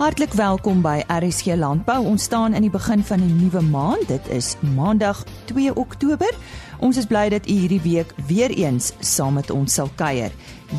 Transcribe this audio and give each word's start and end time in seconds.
Hartlik 0.00 0.32
welkom 0.32 0.78
by 0.80 1.02
RSG 1.12 1.58
Landbou. 1.60 1.98
Ons 2.08 2.22
staan 2.24 2.54
in 2.56 2.64
die 2.64 2.72
begin 2.72 3.02
van 3.04 3.20
'n 3.20 3.36
nuwe 3.36 3.60
maand. 3.60 4.08
Dit 4.08 4.28
is 4.28 4.56
Maandag 4.74 5.24
2 5.44 5.74
Oktober. 5.76 6.32
Ons 6.78 6.96
is 6.96 7.06
bly 7.06 7.28
dat 7.28 7.48
u 7.48 7.52
hierdie 7.52 7.80
week 7.80 8.14
weer 8.26 8.50
eens 8.50 8.92
saam 9.00 9.34
met 9.34 9.50
ons 9.50 9.74
sal 9.74 9.90
kuier. 9.94 10.32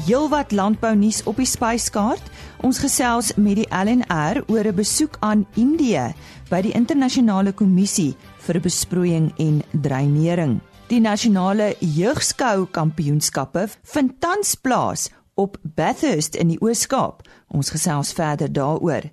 Heelwat 0.06 0.52
landbou 0.52 0.96
nuus 0.96 1.24
op 1.24 1.36
die 1.36 1.46
spyskaart. 1.46 2.22
Ons 2.62 2.80
gesels 2.80 3.36
met 3.36 3.56
die 3.56 3.70
LNR 3.70 4.44
oor 4.48 4.66
'n 4.66 4.76
besoek 4.76 5.18
aan 5.20 5.46
Indië 5.54 6.14
by 6.50 6.62
die 6.62 6.74
internasionale 6.74 7.54
kommissie 7.54 8.16
vir 8.38 8.60
besproeiing 8.60 9.34
en 9.38 9.64
dreinering. 9.82 10.60
Die 10.88 11.00
nasionale 11.00 11.76
jeugskou 11.80 12.66
kampioenskappe 12.72 13.68
vind 13.84 14.12
tans 14.20 14.56
plaas 14.56 15.10
op 15.34 15.58
Bathurst 15.62 16.36
in 16.36 16.48
die 16.48 16.60
Oos-Kaap. 16.62 17.24
Ons 17.48 17.72
gesels 17.74 18.14
verder 18.14 18.52
daaroor. 18.52 19.10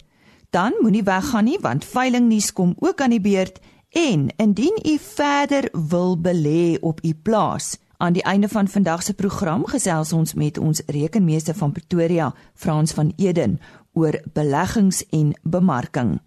Dan 0.51 0.73
moenie 0.80 1.02
weggaan 1.02 1.45
nie 1.45 1.59
want 1.61 1.84
veilingnuus 1.84 2.52
kom 2.52 2.75
ook 2.79 3.01
aan 3.01 3.11
die 3.11 3.20
beurt 3.20 3.59
en 3.88 4.29
indien 4.37 4.79
u 4.84 4.98
verder 4.98 5.69
wil 5.88 6.19
belê 6.21 6.79
op 6.80 7.05
u 7.05 7.15
plaas 7.15 7.77
aan 7.97 8.12
die 8.12 8.23
einde 8.23 8.48
van 8.48 8.69
vandag 8.69 9.02
se 9.02 9.15
program 9.15 9.66
gesels 9.66 10.12
ons 10.12 10.34
met 10.34 10.59
ons 10.59 10.83
rekenmeester 10.87 11.55
van 11.55 11.73
Pretoria 11.73 12.34
Frans 12.55 12.93
van 12.93 13.12
Eden 13.16 13.61
oor 13.93 14.23
beleggings 14.33 15.07
en 15.09 15.34
bemarking. 15.43 16.21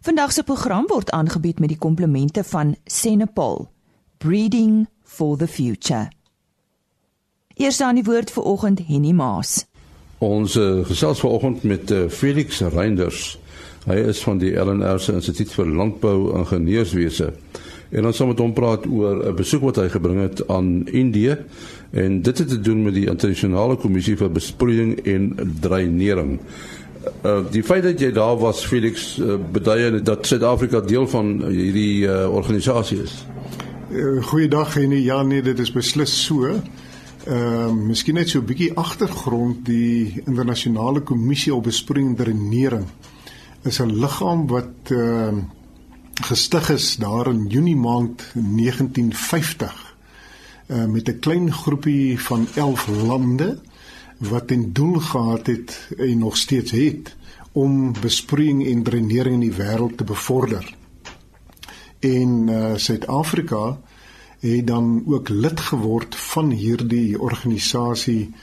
Vandag 0.00 0.32
se 0.32 0.42
program 0.42 0.86
word 0.86 1.10
aangebied 1.10 1.58
met 1.58 1.68
die 1.68 1.78
komplemente 1.78 2.44
van 2.44 2.76
Senepal 2.84 3.70
Breeding 4.18 4.88
for 5.02 5.36
the 5.36 5.48
Future. 5.48 6.10
Eers 7.54 7.80
aan 7.80 7.94
die 7.94 8.04
woord 8.04 8.30
vir 8.30 8.42
oggend 8.42 8.84
Henny 8.86 9.12
Maas. 9.12 9.64
Ons 10.18 10.56
uh, 10.58 10.84
gesels 10.86 11.20
vanoggend 11.20 11.62
met 11.62 11.90
uh, 11.90 12.08
Felix 12.10 12.60
Reinders. 12.74 13.38
Hy 13.86 14.00
is 14.10 14.18
van 14.26 14.40
die 14.42 14.50
LNR 14.58 14.98
se 14.98 15.14
Instituut 15.14 15.52
vir 15.54 15.68
Landbou 15.70 16.32
Ingenieurswese. 16.40 17.30
En 17.94 18.08
ons 18.08 18.18
gaan 18.18 18.32
met 18.32 18.40
hom 18.42 18.52
praat 18.52 18.86
oor 18.90 19.22
'n 19.30 19.36
besoek 19.38 19.62
wat 19.62 19.78
hy 19.78 19.86
gebring 19.88 20.18
het 20.20 20.42
aan 20.48 20.88
Indië 20.90 21.38
en 21.90 22.22
dit 22.22 22.38
het 22.38 22.48
te 22.48 22.60
doen 22.60 22.82
met 22.82 22.94
die 22.94 23.06
internasionale 23.06 23.76
kommissie 23.76 24.16
vir 24.16 24.30
besproeiing 24.30 24.98
en 25.06 25.30
dreinering. 25.60 26.40
Uh, 27.24 27.40
die 27.50 27.62
feit 27.62 27.82
dat 27.82 28.00
jy 28.00 28.10
daar 28.12 28.36
was 28.36 28.66
Felix 28.66 29.18
uh, 29.18 29.38
beduie 29.52 30.02
dat 30.02 30.26
Suid-Afrika 30.26 30.80
deel 30.80 31.06
van 31.08 31.46
hierdie 31.46 32.04
uh, 32.04 32.26
organisasie 32.34 33.02
is. 33.02 33.24
Uh, 33.90 34.18
goeiedag 34.22 34.76
en 34.76 34.90
ja 35.02 35.22
nee 35.22 35.42
dit 35.42 35.58
is 35.58 35.72
beslis 35.72 36.24
so. 36.24 36.58
Ehm 37.26 37.78
uh, 37.78 37.86
miskien 37.90 38.14
net 38.14 38.28
so 38.28 38.38
'n 38.40 38.46
bietjie 38.46 38.74
agtergrond 38.74 39.64
die 39.66 40.22
internasionale 40.24 41.00
kommissie 41.00 41.54
op 41.54 41.64
besproeiing 41.64 42.10
en 42.10 42.24
drenering 42.24 42.86
is 43.64 43.80
'n 43.80 43.98
liggaam 44.00 44.46
wat 44.46 44.90
ehm 44.90 45.36
uh, 45.38 45.44
gestig 46.22 46.70
is 46.70 46.96
daar 46.96 47.26
in 47.30 47.46
Junie 47.46 47.76
maand 47.76 48.22
1950 48.34 49.96
uh, 50.66 50.84
met 50.84 51.08
'n 51.08 51.18
klein 51.18 51.52
groepie 51.52 52.20
van 52.20 52.46
11 52.54 52.86
lande 52.86 53.60
wat 54.18 54.46
ten 54.46 54.72
doel 54.72 54.98
gehad 54.98 55.46
het 55.46 55.88
en 55.98 56.18
nog 56.18 56.36
steeds 56.36 56.70
het 56.70 57.16
om 57.52 57.92
besproeiing 58.00 58.66
en 58.66 58.82
drenering 58.82 59.34
in 59.34 59.50
die 59.50 59.56
wêreld 59.56 59.96
te 59.96 60.04
bevorder. 60.04 60.74
En 61.98 62.48
uh, 62.48 62.76
Suid-Afrika 62.76 63.78
het 64.40 64.66
dan 64.66 65.02
ook 65.06 65.28
lid 65.28 65.60
geword 65.60 66.16
van 66.16 66.50
hierdie 66.50 67.20
organisasie 67.20 68.34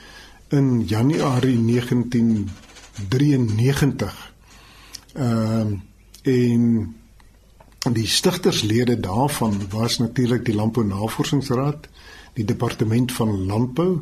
in 0.47 0.83
Januarie 0.85 1.65
1993. 1.65 4.33
Ehm 5.13 5.71
uh, 5.71 5.77
en 6.25 6.95
die 7.93 8.07
stigterslede 8.07 8.99
daarvan 8.99 9.61
was 9.69 9.97
natuurlik 9.97 10.45
die 10.45 10.55
Landbou 10.55 10.85
Navorsingsraad, 10.85 11.87
die 12.33 12.45
Departement 12.45 13.11
van 13.11 13.45
Landbou, 13.45 14.01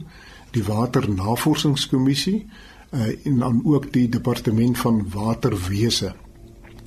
die 0.51 0.63
Water 0.63 1.09
Navorsingskommissie 1.09 2.47
uh, 2.89 3.25
en 3.25 3.37
dan 3.37 3.61
ook 3.65 3.93
die 3.93 4.09
Departement 4.09 4.77
van 4.77 5.09
Waterwese. 5.09 6.15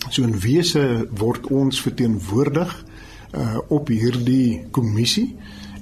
So 0.08 0.22
in 0.22 0.40
wese 0.40 1.08
word 1.10 1.46
ons 1.46 1.80
verteenwoordig 1.80 2.84
uh, 2.84 2.95
op 3.68 3.88
hierdie 3.88 4.66
kommissie 4.70 5.36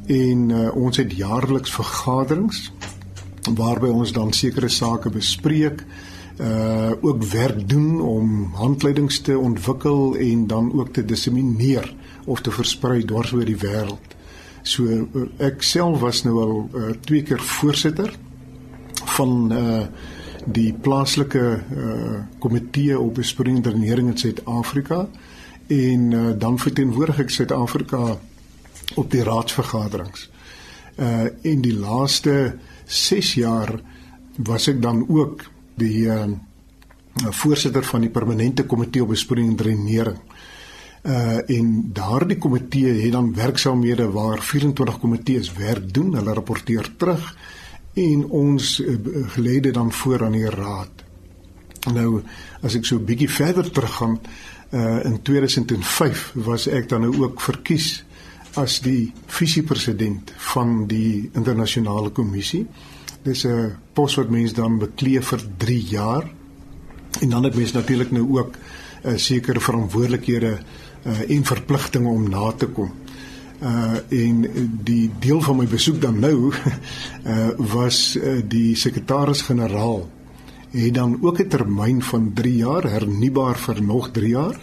en 0.07 0.51
uh, 0.51 0.77
ons 0.77 0.97
het 0.97 1.13
jaarliks 1.17 1.73
vergaderings 1.73 2.73
waarby 3.57 3.89
ons 3.93 4.13
dan 4.13 4.33
sekere 4.33 4.69
sake 4.69 5.11
bespreek 5.13 5.85
uh 6.35 6.91
ook 7.01 7.23
werk 7.31 7.61
doen 7.69 8.01
om 8.01 8.51
handleidings 8.59 9.21
te 9.21 9.39
ontwikkel 9.39 10.17
en 10.17 10.47
dan 10.47 10.73
ook 10.73 10.93
te 10.93 11.05
dissemineer 11.05 11.95
of 12.25 12.41
te 12.41 12.51
versprei 12.51 13.05
dwars 13.05 13.33
oor 13.33 13.45
die 13.45 13.59
wêreld. 13.59 14.17
So 14.63 14.83
uh, 14.83 15.27
ek 15.39 15.63
self 15.63 16.01
was 16.01 16.25
nou 16.25 16.35
al 16.43 16.57
uh, 16.75 16.91
twee 17.07 17.23
keer 17.23 17.41
voorsitter 17.41 18.11
van 19.17 19.53
uh 19.53 19.87
die 20.45 20.75
plaaslike 20.77 21.41
uh 21.73 22.17
komitee 22.39 22.99
op 22.99 23.15
besproeiing 23.15 23.63
en 23.63 23.71
drenering 23.71 24.11
in 24.11 24.19
Suid-Afrika 24.19 25.07
en 25.67 26.11
uh, 26.11 26.31
dan 26.39 26.59
verteenwoordig 26.59 27.19
ek 27.25 27.31
Suid-Afrika 27.31 28.17
op 29.01 29.11
die 29.11 29.23
raadsvergaderings. 29.25 30.31
Uh 30.95 31.27
in 31.43 31.63
die 31.65 31.75
laaste 31.75 32.55
6 32.87 33.35
jaar 33.35 33.81
was 34.37 34.69
ek 34.71 34.83
dan 34.83 35.03
ook 35.09 35.43
die 35.81 36.07
uh 36.07 36.27
voorsitter 37.15 37.85
van 37.85 38.01
die 38.01 38.11
permanente 38.11 38.65
komitee 38.67 39.03
op 39.03 39.13
besproeiing 39.15 39.51
en 39.51 39.57
drenering. 39.57 40.19
Uh 41.03 41.41
en 41.51 41.91
daardie 41.95 42.39
komitee 42.39 43.01
het 43.01 43.13
dan 43.13 43.35
werksaamhede 43.35 44.11
waar 44.11 44.43
24 44.43 44.99
komitees 44.99 45.53
werk 45.53 45.93
doen, 45.95 46.15
hulle 46.15 46.35
rapporteer 46.35 46.91
terug 46.97 47.37
en 47.95 48.25
ons 48.27 48.79
uh, 48.81 48.97
gelede 49.37 49.71
dan 49.71 49.93
voor 49.93 50.25
aan 50.25 50.33
die 50.33 50.51
raad. 50.51 51.05
Nou 51.93 52.23
as 52.63 52.75
ek 52.75 52.85
so 52.85 52.97
'n 52.97 53.05
bietjie 53.05 53.31
verder 53.31 53.71
teruggaan, 53.71 54.19
in 54.75 55.21
2005 55.23 56.33
was 56.35 56.67
ek 56.67 56.89
dan 56.89 57.05
nou 57.07 57.13
ook 57.23 57.41
verkies 57.41 58.05
as 58.59 58.81
die 58.83 59.13
visiepresident 59.27 60.33
van 60.53 60.87
die 60.91 61.31
internasionale 61.35 62.11
kommissie. 62.11 62.67
Dis 63.23 63.45
'n 63.47 63.77
pos 63.93 64.15
wat 64.15 64.31
mens 64.31 64.53
dan 64.53 64.79
beklee 64.79 65.21
vir 65.21 65.41
3 65.59 65.83
jaar. 65.83 66.31
En 67.21 67.29
dan 67.29 67.45
het 67.45 67.55
mens 67.55 67.73
natuurlik 67.73 68.11
nou 68.11 68.39
ook 68.39 68.57
'n 68.57 69.09
uh, 69.09 69.17
sekere 69.17 69.61
verantwoordelikhede 69.61 70.59
uh 71.07 71.31
en 71.31 71.45
verpligtinge 71.45 72.09
om 72.09 72.29
na 72.29 72.53
te 72.53 72.67
kom. 72.67 72.93
Uh 73.63 73.97
en 74.09 74.47
die 74.83 75.11
deel 75.19 75.41
van 75.41 75.57
my 75.57 75.67
besoek 75.67 76.01
dan 76.01 76.19
nou 76.19 76.53
uh 77.27 77.49
was 77.77 78.17
uh, 78.17 78.43
die 78.49 78.77
sekretaris-generaal 78.77 80.09
het 80.75 80.95
dan 80.95 81.19
ook 81.23 81.39
'n 81.39 81.49
termyn 81.49 82.03
van 82.03 82.33
3 82.33 82.57
jaar 82.57 82.91
hernubaar 82.91 83.59
vir 83.59 83.83
nog 83.83 84.11
3 84.11 84.29
jaar. 84.29 84.57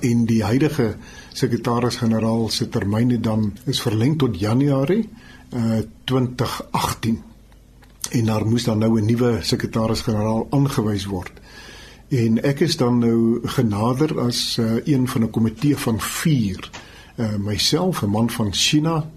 En 0.00 0.24
die 0.24 0.42
huidige 0.42 0.96
sekretaris-generaal 1.32 2.48
se 2.48 2.68
termyn 2.68 3.20
dan 3.20 3.52
is 3.64 3.80
verleng 3.80 4.18
tot 4.18 4.38
Januarie 4.38 5.08
uh, 5.54 5.78
2018 6.04 7.22
en 8.10 8.24
daar 8.24 8.46
moes 8.46 8.64
dan 8.64 8.78
nou 8.78 9.00
'n 9.00 9.04
nuwe 9.04 9.38
sekretaris-generaal 9.40 10.46
aangewys 10.50 11.04
word. 11.04 11.32
En 12.08 12.42
ek 12.42 12.60
is 12.60 12.76
dan 12.76 12.98
nou 12.98 13.48
genader 13.48 14.20
as 14.20 14.56
uh, 14.60 14.86
een 14.86 15.08
van 15.08 15.22
'n 15.22 15.30
komitee 15.30 15.76
van 15.76 16.00
4 16.00 16.70
uh, 17.16 17.36
myself 17.36 18.02
'n 18.02 18.10
man 18.10 18.30
van 18.30 18.52
China 18.52 19.10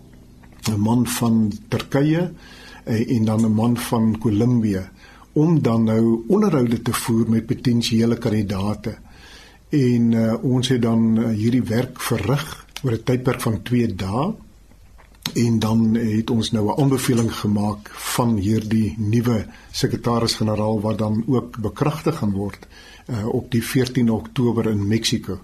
'n 0.69 0.79
man 0.79 1.07
van 1.07 1.51
Turkye 1.68 2.31
en 2.84 3.25
dan 3.25 3.42
'n 3.42 3.53
man 3.53 3.77
van 3.77 4.18
Kolumbie 4.18 4.80
om 5.38 5.62
dan 5.62 5.84
nou 5.84 6.24
onderhoude 6.28 6.81
te 6.81 6.94
voer 6.94 7.30
met 7.30 7.45
potensiële 7.45 8.18
kandidaate. 8.18 8.95
En 9.69 10.12
uh, 10.12 10.34
ons 10.44 10.68
het 10.68 10.81
dan 10.81 11.04
uh, 11.19 11.30
hierdie 11.36 11.63
werk 11.68 12.01
verrig 12.01 12.45
oor 12.84 12.95
'n 12.95 13.04
tydperk 13.04 13.42
van 13.42 13.62
2 13.62 13.95
dae. 13.95 14.34
En 15.36 15.60
dan 15.60 15.94
het 15.94 16.30
ons 16.30 16.51
nou 16.51 16.66
'n 16.66 16.80
aanbeveling 16.81 17.31
gemaak 17.34 17.92
van 18.16 18.38
hierdie 18.38 18.95
nuwe 18.98 19.45
sekretaris-generaal 19.72 20.81
wat 20.81 20.98
dan 20.98 21.24
ook 21.28 21.60
bekragtig 21.60 22.18
gaan 22.18 22.31
word 22.31 22.68
uh, 23.10 23.28
op 23.28 23.51
die 23.51 23.63
14 23.63 24.10
Oktober 24.10 24.69
in 24.69 24.88
Mexiko. 24.88 25.39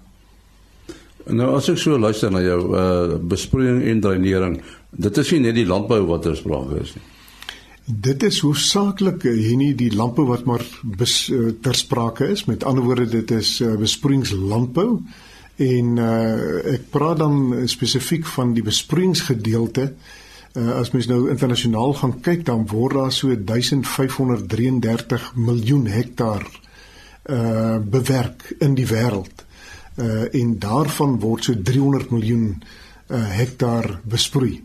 Nou 1.24 1.54
as 1.54 1.68
ek 1.68 1.78
so 1.78 1.98
luister 1.98 2.30
na 2.30 2.40
jou 2.40 2.60
uh 2.76 3.16
besproeiing 3.20 3.82
en 3.82 4.00
dreinering, 4.00 4.62
dit 4.90 5.16
is 5.16 5.30
nie 5.30 5.40
net 5.40 5.54
die 5.54 5.66
landbou 5.66 6.06
wat 6.06 6.26
er 6.26 6.36
sprake 6.36 6.80
is 6.80 6.94
nie. 6.94 7.13
Dit 7.84 8.22
is 8.22 8.38
hoofsaaklik 8.40 9.26
eh, 9.28 9.32
hier 9.36 9.56
nie 9.60 9.74
die 9.76 9.92
lampe 9.92 10.24
wat 10.24 10.46
maar 10.48 10.62
bes, 10.82 11.28
uh, 11.28 11.50
ter 11.60 11.76
sprake 11.76 12.30
is. 12.32 12.46
Met 12.48 12.64
ander 12.64 12.84
woorde 12.84 13.04
dit 13.12 13.30
is 13.30 13.58
uh, 13.60 13.74
besproeiingslandbou 13.76 15.02
en 15.60 15.90
uh, 16.00 16.72
ek 16.72 16.88
praat 16.90 17.20
dan 17.20 17.68
spesifiek 17.68 18.24
van 18.26 18.54
die 18.56 18.64
besproeiingsgedeelte. 18.64 19.90
Uh, 20.54 20.70
as 20.78 20.94
mens 20.96 21.10
nou 21.10 21.28
internasionaal 21.28 21.92
gaan 22.00 22.16
kyk 22.24 22.46
dan 22.48 22.64
word 22.72 22.96
daar 22.96 23.12
so 23.12 23.28
1533 23.36 25.34
miljoen 25.36 25.86
hektaar 25.86 26.46
uh 27.24 27.78
bewerk 27.80 28.50
in 28.60 28.74
die 28.76 28.84
wêreld. 28.84 29.44
Uh 29.96 30.26
en 30.32 30.58
daarvan 30.60 31.18
word 31.20 31.44
so 31.44 31.56
300 31.56 32.10
miljoen 32.12 32.50
uh 33.08 33.28
hektaar 33.36 34.00
besproei. 34.04 34.62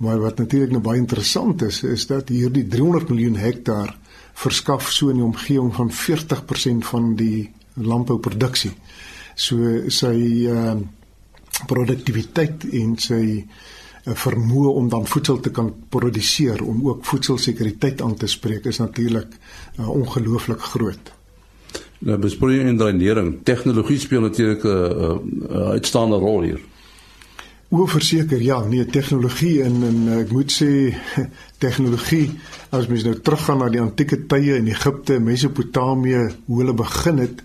Maar 0.00 0.20
wat 0.20 0.38
natuurlik 0.40 0.70
nou 0.72 0.80
baie 0.82 0.98
interessant 0.98 1.62
is, 1.62 1.82
is 1.84 2.06
dat 2.08 2.30
hierdie 2.32 2.64
300 2.66 3.10
miljoen 3.12 3.36
hektaar 3.36 3.92
verskaf 4.40 4.88
so 4.92 5.10
in 5.12 5.20
die 5.20 5.26
omgewing 5.26 5.74
van 5.76 5.90
40% 5.92 6.86
van 6.88 7.12
die 7.18 7.50
landbouproduksie. 7.74 8.72
So 9.34 9.84
sy 9.92 10.16
uh 10.48 10.80
produktiwiteit 11.68 12.62
en 12.72 12.94
sy 12.96 13.22
uh, 13.36 14.14
vermoë 14.16 14.70
om 14.80 14.86
dan 14.88 15.02
voedsel 15.04 15.42
te 15.44 15.50
kan 15.52 15.66
produseer 15.92 16.62
om 16.64 16.78
ook 16.86 17.04
voedselsekuriteit 17.04 18.00
aan 18.00 18.14
te 18.16 18.30
spreek 18.32 18.64
is 18.70 18.80
natuurlik 18.80 19.34
uh, 19.34 19.90
ongelooflik 19.90 20.64
groot. 20.72 21.12
Nou 22.00 22.16
besproeiing 22.16 22.70
en 22.70 22.80
drainering, 22.80 23.34
tegnologie 23.44 23.98
speel 24.00 24.24
natuurlik 24.24 24.64
'n 24.64 24.68
uh, 24.68 25.18
uh, 25.50 25.68
uitstaande 25.76 26.16
rol 26.16 26.42
hier. 26.48 26.60
O, 27.70 27.84
verseker, 27.86 28.40
ja, 28.42 28.58
nee, 28.66 28.82
tegnologie 28.90 29.60
en 29.62 29.82
en 29.86 29.98
ek 30.16 30.32
moet 30.34 30.50
sê 30.50 30.90
tegnologie 31.64 32.32
as 32.74 32.88
mens 32.90 33.04
nou 33.06 33.14
teruggaan 33.14 33.62
na 33.62 33.68
die 33.70 33.82
antieke 33.82 34.24
tye 34.30 34.56
in 34.58 34.70
Egipte, 34.72 35.20
Mesopotamië, 35.22 36.24
hoe 36.48 36.62
hulle 36.62 36.74
begin 36.74 37.22
het, 37.22 37.44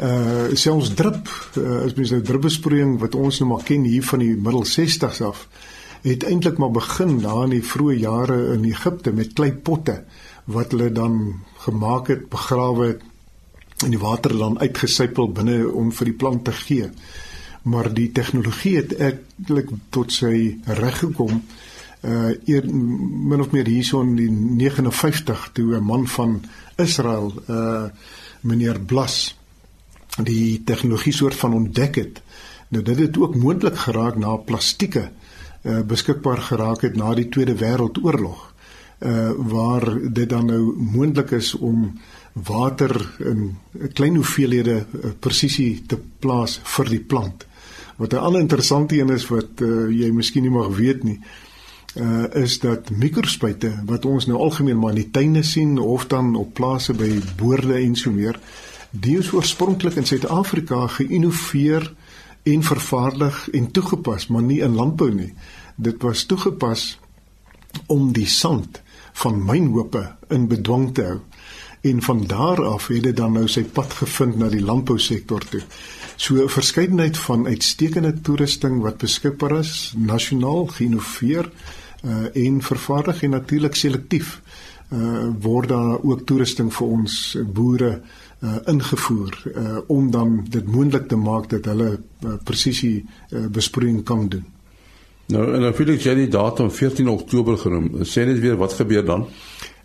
uh 0.00 0.56
selfs 0.56 0.94
drip 0.96 1.28
uh, 1.60 1.84
as 1.84 1.92
mens 1.94 2.14
nou 2.14 2.22
drupbesproeiing 2.24 2.96
wat 3.02 3.14
ons 3.20 3.40
nou 3.40 3.50
maar 3.50 3.64
ken 3.68 3.84
hier 3.84 4.04
van 4.08 4.22
die 4.22 4.32
middel 4.32 4.64
60s 4.64 5.20
af 5.26 5.44
het 6.06 6.24
eintlik 6.24 6.56
maar 6.58 6.72
begin 6.72 7.18
daar 7.20 7.44
in 7.44 7.58
die 7.58 7.66
vroeë 7.72 7.98
jare 8.00 8.38
in 8.54 8.64
Egipte 8.64 9.12
met 9.12 9.34
klei 9.36 9.52
potte 9.52 9.98
wat 10.48 10.72
hulle 10.72 10.88
dan 10.96 11.18
gemaak 11.66 12.08
het 12.08 12.30
begrawe 12.32 12.94
het 12.94 13.84
in 13.84 13.92
die 13.92 14.00
water 14.00 14.32
dan 14.36 14.58
uitgesypel 14.60 15.28
binne 15.36 15.62
om 15.68 15.92
vir 15.92 16.08
die 16.08 16.16
plant 16.16 16.46
te 16.48 16.56
gee 16.56 16.88
maar 17.62 17.92
die 17.94 18.12
tegnologie 18.12 18.76
het 18.76 18.94
eintlik 18.96 19.68
tot 19.90 20.12
sy 20.12 20.56
reg 20.64 20.98
gekom 20.98 21.42
uh 22.00 22.30
eer, 22.48 22.64
min 22.64 23.40
of 23.40 23.50
meer 23.52 23.68
hierso 23.68 24.00
in 24.00 24.14
die 24.16 24.30
59 24.30 25.50
toe 25.52 25.76
'n 25.76 25.84
man 25.84 26.06
van 26.08 26.40
Israel 26.76 27.34
uh 27.48 27.88
meneer 28.40 28.80
Blas 28.80 29.36
die 30.24 30.62
tegnologie 30.64 31.12
soort 31.12 31.34
van 31.34 31.52
ontdek 31.52 31.94
het. 31.94 32.22
Nou 32.68 32.82
dit 32.84 32.98
het 32.98 33.18
ook 33.18 33.34
moontlik 33.34 33.76
geraak 33.76 34.16
na 34.16 34.36
plastieke 34.36 35.10
uh, 35.62 35.80
beskikbaar 35.80 36.38
geraak 36.38 36.80
het 36.80 36.96
na 36.96 37.14
die 37.14 37.28
Tweede 37.28 37.54
Wêreldoorlog. 37.54 38.54
Uh 38.98 39.30
waar 39.36 40.12
dit 40.12 40.28
dan 40.28 40.46
nou 40.46 40.76
moontlik 40.76 41.30
is 41.30 41.54
om 41.54 42.00
water 42.32 43.14
in 43.18 43.56
klein 43.92 44.16
hoeveelhede 44.16 44.84
uh, 44.92 45.10
presisie 45.18 45.82
te 45.86 45.98
plaas 46.18 46.60
vir 46.64 46.88
die 46.88 47.00
plant. 47.00 47.46
Wat 48.00 48.12
'n 48.12 48.16
ander 48.16 48.40
interessante 48.40 48.98
een 48.98 49.10
is 49.10 49.28
wat 49.28 49.60
uh, 49.60 49.90
jy 49.92 50.08
miskien 50.10 50.42
nie 50.42 50.50
mag 50.50 50.76
weet 50.76 51.02
nie, 51.04 51.20
uh 52.00 52.24
is 52.34 52.58
dat 52.58 52.90
mikrospuite 52.90 53.82
wat 53.84 54.04
ons 54.04 54.26
nou 54.26 54.38
algemeen 54.38 54.78
maar 54.78 54.94
in 54.94 55.02
die 55.02 55.10
tuine 55.10 55.42
sien 55.42 55.78
of 55.78 56.06
dan 56.06 56.34
op 56.36 56.54
plase 56.54 56.94
by 56.94 57.20
boorde 57.36 57.74
en 57.74 57.96
so 57.96 58.10
meer, 58.10 58.40
die 58.90 59.18
is 59.18 59.32
oorspronklik 59.32 59.96
in 60.00 60.06
Suid-Afrika 60.06 60.86
geïnnoveer 60.86 61.92
en 62.42 62.62
vervaardig 62.62 63.48
en 63.50 63.70
toegepas, 63.70 64.26
maar 64.26 64.42
nie 64.42 64.60
in 64.60 64.74
landbou 64.74 65.10
nie. 65.14 65.34
Dit 65.76 66.02
was 66.02 66.24
toegepas 66.24 66.98
om 67.86 68.12
die 68.12 68.26
sand 68.26 68.80
van 69.12 69.44
mynhope 69.44 70.16
in 70.28 70.48
bedwang 70.48 70.94
te 70.94 71.02
hou 71.02 71.20
en 71.80 72.02
van 72.02 72.26
daar 72.26 72.64
af 72.64 72.86
het 72.86 73.02
dit 73.02 73.16
dan 73.16 73.32
nou 73.32 73.48
sy 73.48 73.64
pad 73.64 73.92
gevind 73.92 74.36
na 74.36 74.48
die 74.52 74.62
landbousektor 74.62 75.44
toe. 75.48 75.62
So 76.16 76.34
'n 76.34 76.48
verskeidenheid 76.48 77.16
van 77.18 77.46
uitstekende 77.46 78.20
toerusting 78.20 78.80
wat 78.82 78.98
beskikbaar 78.98 79.58
is, 79.58 79.94
nasionaal 79.96 80.66
geïnnoveer 80.66 81.50
uh, 82.04 82.46
en 82.46 82.62
vervaardig 82.62 83.22
en 83.22 83.30
natuurlik 83.30 83.74
selektief 83.74 84.40
uh, 84.92 85.28
word 85.40 85.68
daar 85.68 86.02
ook 86.02 86.26
toerusting 86.26 86.72
vir 86.74 86.86
ons 86.86 87.36
boere 87.52 88.00
uh, 88.40 88.56
ingevoer 88.66 89.42
uh, 89.54 89.78
om 89.86 90.10
dan 90.10 90.46
dit 90.48 90.66
moontlik 90.66 91.08
te 91.08 91.16
maak 91.16 91.48
dat 91.50 91.64
hulle 91.64 91.98
uh, 92.24 92.32
presisie 92.44 93.06
uh, 93.30 93.46
besproeiing 93.46 94.04
kan 94.04 94.28
doen. 94.28 94.44
Nou 95.26 95.54
en 95.54 95.60
dan 95.60 95.74
wil 95.76 95.92
ek 95.94 96.02
jy 96.02 96.14
die 96.14 96.28
datum 96.28 96.70
14 96.70 97.08
Oktober 97.08 97.58
genoem. 97.58 98.02
Sê 98.02 98.24
net 98.26 98.40
weer 98.42 98.56
wat 98.58 98.72
gebeur 98.72 99.04
dan? 99.06 99.26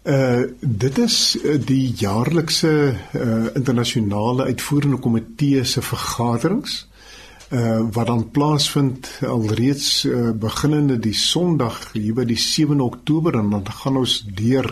Uh 0.06 0.44
dit 0.62 0.98
is 1.02 1.38
die 1.66 1.94
jaarlikse 1.98 2.72
uh 3.18 3.46
internasionale 3.58 4.44
uitvoerende 4.44 5.00
komitee 5.02 5.64
se 5.66 5.82
vergaderings 5.82 6.88
uh 7.50 7.80
wat 7.92 8.06
dan 8.08 8.30
plaasvind 8.32 9.10
alreeds 9.26 10.04
uh, 10.06 10.30
beginnende 10.32 11.00
die 11.00 11.14
Sondag 11.14 11.80
hier 11.94 12.14
by 12.14 12.26
die 12.30 12.38
7 12.38 12.82
Oktober 12.86 13.40
en 13.40 13.50
dan 13.50 13.66
gaan 13.66 13.98
ons 13.98 14.20
deur 14.30 14.70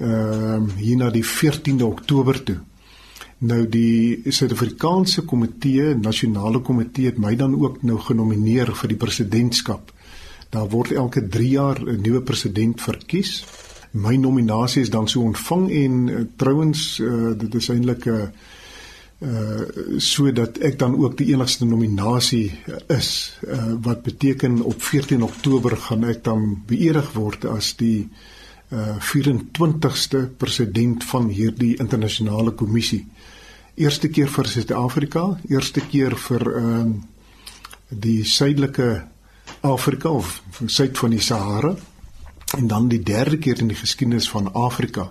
ehm 0.00 0.68
uh, 0.68 0.76
hier 0.76 0.96
na 0.96 1.08
die 1.10 1.24
14de 1.24 1.84
Oktober 1.84 2.42
toe. 2.44 2.58
Nou 3.38 3.64
die 3.68 4.20
Suid-Afrikaanse 4.28 5.24
komitee, 5.24 5.94
nasionale 5.96 6.60
komitee 6.60 7.06
het 7.06 7.18
my 7.18 7.32
dan 7.36 7.56
ook 7.56 7.82
nou 7.82 7.96
genomineer 7.98 8.74
vir 8.76 8.92
die 8.92 9.00
presidentskap. 9.00 9.92
Daar 10.50 10.68
word 10.68 10.92
elke 10.92 11.28
3 11.28 11.48
jaar 11.48 11.80
'n 11.80 12.00
nuwe 12.00 12.20
president 12.20 12.80
verkies. 12.80 13.44
My 13.90 14.14
nominasie 14.16 14.82
is 14.82 14.90
dan 14.90 15.08
so 15.08 15.20
ontvang 15.26 15.70
en 15.70 16.08
uh, 16.08 16.20
trouens 16.36 16.98
uh, 17.02 17.32
dit 17.38 17.54
is 17.54 17.68
eintlik 17.68 18.06
'n 18.06 18.10
uh, 18.10 18.28
uh 19.20 19.98
sodat 19.98 20.58
ek 20.58 20.78
dan 20.78 20.94
ook 20.96 21.16
die 21.16 21.32
enigste 21.32 21.66
nominasie 21.66 22.52
is 22.88 23.36
uh, 23.44 23.74
wat 23.82 24.02
beteken 24.02 24.62
op 24.62 24.82
14 24.82 25.22
Oktober 25.22 25.76
gaan 25.76 26.04
ek 26.04 26.24
dan 26.24 26.62
beëdig 26.66 27.12
word 27.12 27.44
as 27.44 27.74
die 27.76 28.08
uh 28.70 28.96
24ste 28.98 30.28
president 30.36 31.04
van 31.04 31.28
hierdie 31.28 31.76
internasionale 31.76 32.50
kommissie. 32.50 33.06
Eerste 33.74 34.08
keer 34.08 34.28
vir 34.28 34.46
Suid-Afrika, 34.46 35.40
eerste 35.48 35.80
keer 35.80 36.16
vir 36.16 36.56
uh, 36.56 36.86
die 37.88 38.24
suidelike 38.24 39.02
Afrika 39.60 40.08
of 40.08 40.42
suid 40.66 40.98
van 40.98 41.10
die 41.10 41.20
Sahara 41.20 41.74
en 42.56 42.66
dan 42.66 42.88
die 42.88 43.02
derde 43.02 43.38
keer 43.38 43.58
in 43.58 43.68
die 43.68 43.76
geskiedenis 43.76 44.30
van 44.30 44.52
Afrika 44.52 45.10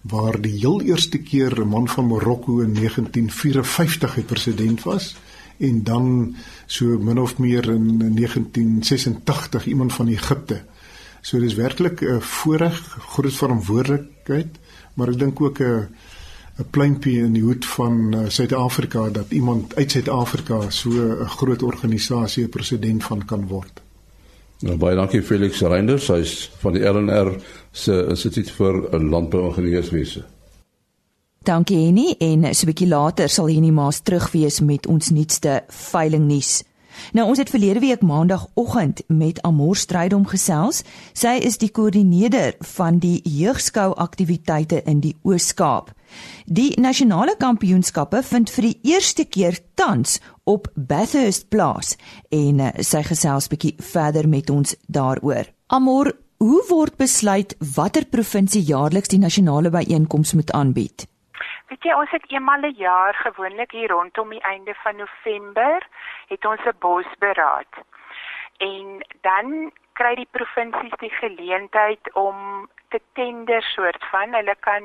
waar 0.00 0.40
die 0.40 0.58
heel 0.58 0.80
eerste 0.82 1.18
keer 1.18 1.60
'n 1.60 1.68
man 1.68 1.88
van 1.88 2.06
Marokko 2.06 2.60
in 2.60 2.72
1954 2.74 4.14
die 4.14 4.24
president 4.24 4.82
was 4.82 5.16
en 5.58 5.82
dan 5.82 6.36
so 6.66 6.98
min 6.98 7.18
of 7.18 7.38
meer 7.38 7.70
in 7.70 8.14
1986 8.14 9.66
iemand 9.66 9.92
van 9.92 10.06
Egipte. 10.08 10.62
So 11.20 11.38
dis 11.38 11.54
werklik 11.54 12.00
'n 12.00 12.20
voorreg, 12.20 12.96
groot 12.98 13.34
verantwoordelikheid, 13.34 14.58
maar 14.94 15.08
ek 15.08 15.18
dink 15.18 15.40
ook 15.40 15.60
'n 15.60 15.88
'n 16.58 16.70
pluimpie 16.70 17.18
in 17.18 17.32
die 17.32 17.42
hoed 17.42 17.66
van 17.66 18.14
uh, 18.14 18.28
Suid-Afrika 18.28 19.10
dat 19.10 19.30
iemand 19.30 19.76
uit 19.76 19.90
Suid-Afrika 19.90 20.70
so 20.70 20.90
'n 20.90 21.28
groot 21.28 21.62
organisasie 21.62 22.44
'n 22.44 22.48
president 22.48 23.04
van 23.04 23.24
kan 23.24 23.46
word. 23.46 23.87
Nou 24.66 24.74
baie 24.76 24.96
dankie 24.98 25.20
Felix 25.22 25.60
Reinders, 25.62 26.08
hy's 26.10 26.48
van 26.58 26.74
die 26.74 26.82
LNR 26.82 27.36
se 27.70 27.94
Instituut 28.10 28.50
vir 28.56 28.80
Landbouingenieurswese. 28.98 30.24
Dankie 31.46 31.78
Henny 31.86 32.16
en 32.18 32.42
so 32.54 32.66
'n 32.66 32.72
bietjie 32.72 32.88
later 32.88 33.28
sal 33.28 33.46
Henny 33.48 33.70
Maas 33.70 34.00
terug 34.00 34.32
wees 34.32 34.60
met 34.60 34.86
ons 34.86 35.10
nuutste 35.10 35.62
veiling 35.68 36.26
nuus. 36.26 36.64
Nou 37.12 37.28
ons 37.28 37.38
het 37.38 37.50
verlede 37.50 37.80
week 37.80 38.02
maandagooggend 38.02 39.02
met 39.06 39.42
Amor 39.42 39.76
Strydom 39.76 40.26
gesels. 40.26 40.82
Sy 41.12 41.38
is 41.42 41.58
die 41.58 41.70
koördineerder 41.70 42.54
van 42.74 42.98
die 42.98 43.20
jeugskou 43.24 43.94
aktiwiteite 43.94 44.82
in 44.84 45.00
die 45.00 45.16
Oos-Kaap. 45.22 45.92
Die 46.46 46.80
nasionale 46.80 47.36
kampioenskappe 47.38 48.22
vind 48.22 48.50
vir 48.50 48.62
die 48.62 48.78
eerste 48.82 49.24
keer 49.24 49.58
tans 49.74 50.20
op 50.54 50.70
Bathurst 50.74 51.48
plaas 51.52 51.94
en 52.32 52.62
uh, 52.64 52.70
sy 52.90 53.02
gesels 53.10 53.50
bietjie 53.52 53.74
verder 53.92 54.28
met 54.28 54.50
ons 54.50 54.74
daaroor. 54.98 55.50
Amor, 55.76 56.12
hoe 56.40 56.62
word 56.70 56.96
besluit 56.96 57.54
watter 57.76 58.06
provinsie 58.16 58.64
jaarliks 58.64 59.12
die 59.12 59.20
nasionale 59.20 59.70
byeenkoms 59.74 60.34
moet 60.38 60.52
aanbied? 60.60 61.04
Weet 61.68 61.84
jy, 61.84 61.92
ons 61.92 62.12
het 62.16 62.24
eenmal 62.32 62.64
'n 62.64 62.80
jaar 62.80 63.14
gewoonlik 63.26 63.72
hier 63.76 63.92
rondom 63.92 64.30
die 64.30 64.46
einde 64.52 64.74
van 64.82 64.96
November 64.96 65.84
het 66.32 66.44
ons 66.44 66.64
'n 66.64 66.80
bosberaad. 66.80 67.72
En 68.58 69.04
dan 69.20 69.72
kry 69.92 70.14
die 70.14 70.30
provinsies 70.30 70.96
die 70.98 71.14
geleentheid 71.20 72.14
om 72.14 72.68
te 72.88 73.00
tender 73.12 73.62
soort 73.62 74.04
van 74.10 74.34
hulle 74.34 74.56
kan 74.60 74.82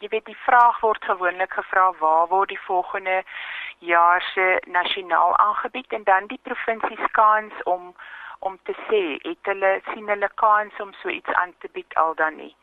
jy 0.00 0.08
weet 0.08 0.30
die 0.30 0.42
vraag 0.46 0.80
word 0.80 1.04
gewoonlik 1.04 1.52
gevra 1.52 1.90
waar 2.00 2.28
word 2.28 2.48
die 2.48 2.64
volgende 2.66 3.22
jaar 3.80 4.22
se 4.34 4.46
nasionaal 4.66 5.36
aangebied 5.36 5.92
en 5.92 6.04
dan 6.04 6.26
die 6.26 6.40
provinsie 6.42 6.96
se 6.96 7.12
kans 7.12 7.52
om 7.64 7.94
om 8.40 8.56
te 8.64 8.72
sê 8.88 9.02
het 9.28 9.48
hulle 9.52 9.70
sien 9.92 10.08
hulle 10.08 10.28
kans 10.40 10.80
om 10.80 10.92
so 11.02 11.08
iets 11.12 11.32
aan 11.42 11.52
te 11.60 11.68
bied 11.72 11.94
al 11.94 12.14
dan 12.14 12.36
nie. 12.36 12.54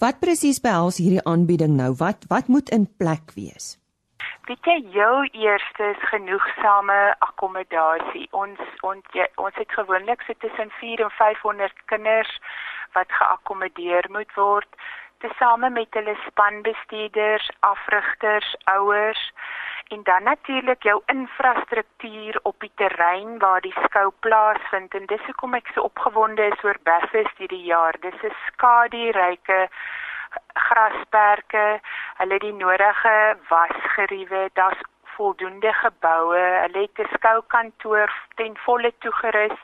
Wat 0.00 0.20
presies 0.20 0.60
behels 0.60 1.00
hierdie 1.00 1.24
aanbieding 1.24 1.76
nou? 1.80 1.94
Wat 1.98 2.28
wat 2.28 2.48
moet 2.48 2.72
in 2.76 2.84
plek 3.00 3.32
wees? 3.36 3.76
Weet 4.46 4.68
jy, 4.68 4.76
jou 4.94 5.14
eerste 5.32 5.88
is 5.94 6.02
genoegsame 6.10 6.98
akkommodasie. 7.18 8.28
Ons 8.30 8.60
ons 8.86 9.18
ons 9.46 9.56
het 9.62 9.72
gewoonlik 9.78 10.22
so 10.26 10.36
tussen 10.44 10.70
4 10.80 11.02
en 11.08 11.10
500 11.18 11.82
kinders 11.92 12.36
wat 12.92 13.12
geakkommodeer 13.12 14.06
moet 14.10 14.32
word, 14.36 14.68
tesame 15.24 15.70
met 15.70 15.98
hulle 15.98 16.14
spanbestuurders, 16.28 17.50
afrigters, 17.60 18.54
ouers 18.76 19.24
en 19.88 20.02
dan 20.02 20.22
natuurlik 20.22 20.82
jou 20.82 21.02
infrastruktuur 21.06 22.40
op 22.42 22.60
die 22.60 22.72
terrein 22.74 23.38
waar 23.38 23.60
die 23.60 23.74
skou 23.84 24.10
plaasvind. 24.20 24.94
En 24.94 25.06
dis 25.06 25.24
hoekom 25.26 25.54
ek 25.54 25.70
so 25.74 25.86
opgewonde 25.86 26.42
is 26.42 26.64
oor 26.64 26.78
Bathurst 26.82 27.38
hierdie 27.38 27.64
jaar. 27.64 27.94
Dis 28.00 28.22
'n 28.22 28.34
skaduryke 28.46 29.68
grasperke, 30.52 31.80
hulle 32.18 32.38
die 32.38 32.52
nodige 32.52 33.36
wasgeriewe, 33.48 34.50
daar's 34.52 34.82
voldoende 35.16 35.72
geboue, 35.72 36.44
hulle 36.62 36.80
het 36.86 36.98
'n 36.98 37.14
skoukantoor 37.14 38.10
ten 38.34 38.56
volle 38.56 38.92
toegerus 38.98 39.58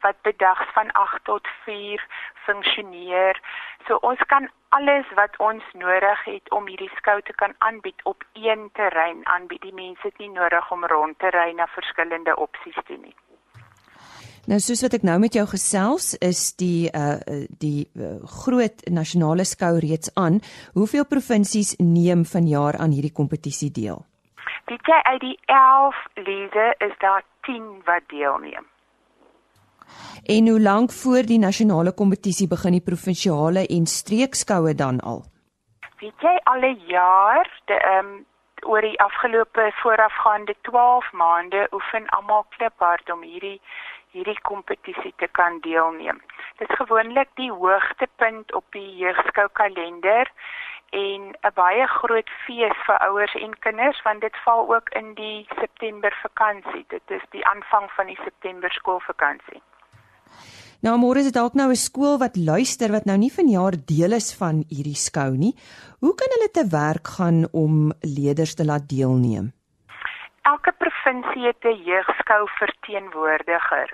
wat 0.00 0.16
bedags 0.22 0.66
van 0.72 0.92
8 0.92 1.24
tot 1.24 1.48
4 1.64 2.06
funksioneer. 2.46 3.40
So 3.86 3.98
ons 4.02 4.22
kan 4.32 4.48
alles 4.76 5.10
wat 5.18 5.36
ons 5.38 5.64
nodig 5.72 6.24
het 6.24 6.50
om 6.50 6.66
hierdie 6.66 6.90
skou 6.96 7.20
te 7.22 7.34
kan 7.40 7.54
aanbied 7.58 8.00
op 8.04 8.24
een 8.32 8.70
terrein 8.72 9.26
aanbied. 9.36 9.62
Die 9.62 9.74
mense 9.74 10.08
het 10.08 10.18
nie 10.18 10.30
nodig 10.30 10.70
om 10.72 10.86
rond 10.94 11.18
te 11.18 11.30
ry 11.34 11.52
na 11.56 11.66
verskillende 11.76 12.36
opsies 12.36 12.80
toe 12.86 12.98
nie. 12.98 13.14
Nou 14.44 14.58
soos 14.60 14.82
wat 14.84 14.92
ek 14.98 15.04
nou 15.08 15.16
met 15.22 15.36
jou 15.38 15.46
gesels 15.48 16.10
is 16.20 16.40
die 16.60 16.90
uh 16.92 17.16
die 17.62 17.86
uh, 17.96 18.18
groot 18.44 18.84
nasionale 18.92 19.46
skou 19.48 19.78
reeds 19.80 20.12
aan. 20.20 20.42
Hoeveel 20.76 21.06
provinsies 21.08 21.76
neem 21.78 22.26
vanjaar 22.28 22.76
aan 22.76 22.92
hierdie 22.92 23.14
kompetisie 23.20 23.70
deel? 23.72 24.04
Dit 24.68 24.84
jy 24.88 25.00
uit 25.08 25.20
die 25.20 25.38
11 25.48 26.04
lede 26.28 26.68
is 26.84 26.92
daar 27.00 27.24
10 27.48 27.82
wat 27.88 28.04
deelneem. 28.12 28.68
En 30.24 30.48
hoe 30.48 30.60
lank 30.60 30.92
voor 30.92 31.22
die 31.26 31.38
nasionale 31.38 31.92
kompetisie 31.94 32.48
begin 32.48 32.72
die 32.72 32.86
provinsiale 32.90 33.66
en 33.66 33.86
streekskoue 33.86 34.74
dan 34.74 35.00
al? 35.00 35.24
Weet 36.00 36.20
jy 36.20 36.36
alle 36.44 36.76
jaar 36.86 37.50
die 37.64 37.80
ehm 37.80 38.06
um, 38.06 38.26
oor 38.64 38.80
die 38.80 39.00
afgelope 39.00 39.72
voorafgaande 39.82 40.54
12 40.62 41.12
maande 41.12 41.66
oefen 41.72 42.08
almal 42.08 42.46
kliphard 42.56 43.10
om 43.10 43.22
hierdie 43.22 43.60
hierdie 44.14 44.40
kompetisie 44.40 45.12
te 45.16 45.28
kan 45.38 45.58
deelneem. 45.60 46.20
Dit 46.58 46.70
is 46.70 46.76
gewoonlik 46.76 47.28
die 47.34 47.50
hoogtepunt 47.52 48.54
op 48.54 48.64
die 48.70 48.96
jeugskou 48.96 49.48
kalender 49.52 50.30
en 50.90 51.22
'n 51.42 51.54
baie 51.54 51.86
groot 51.86 52.30
fees 52.46 52.78
vir 52.86 52.98
ouers 53.08 53.34
en 53.34 53.58
kinders 53.58 54.02
want 54.02 54.20
dit 54.20 54.36
val 54.44 54.74
ook 54.74 54.88
in 54.88 55.14
die 55.14 55.46
September 55.60 56.12
vakansie. 56.22 56.84
Dit 56.88 57.02
is 57.06 57.24
die 57.30 57.46
aanvang 57.46 57.90
van 57.92 58.06
die 58.06 58.20
September 58.24 58.72
skoolvakansie. 58.72 59.62
Nou 60.82 60.98
môre 61.00 61.18
is 61.18 61.30
dit 61.30 61.34
dalk 61.34 61.54
nou 61.54 61.70
'n 61.70 61.76
skool 61.76 62.18
wat 62.18 62.36
luister 62.36 62.92
wat 62.92 63.06
nou 63.06 63.16
nie 63.16 63.32
vanjaar 63.32 63.74
deel 63.86 64.12
is 64.12 64.34
van 64.34 64.64
hierdie 64.68 65.00
skou 65.08 65.30
nie. 65.36 65.54
Hoe 66.00 66.14
kan 66.14 66.28
hulle 66.34 66.50
te 66.50 66.66
werk 66.68 67.06
gaan 67.16 67.46
om 67.52 67.92
leerders 68.00 68.54
te 68.54 68.64
laat 68.64 68.88
deelneem? 68.88 69.52
Elke 70.42 70.72
provinsie 70.72 71.46
het 71.46 71.64
'n 71.64 71.82
jeugskou 71.84 72.48
verteenwoordiger 72.60 73.88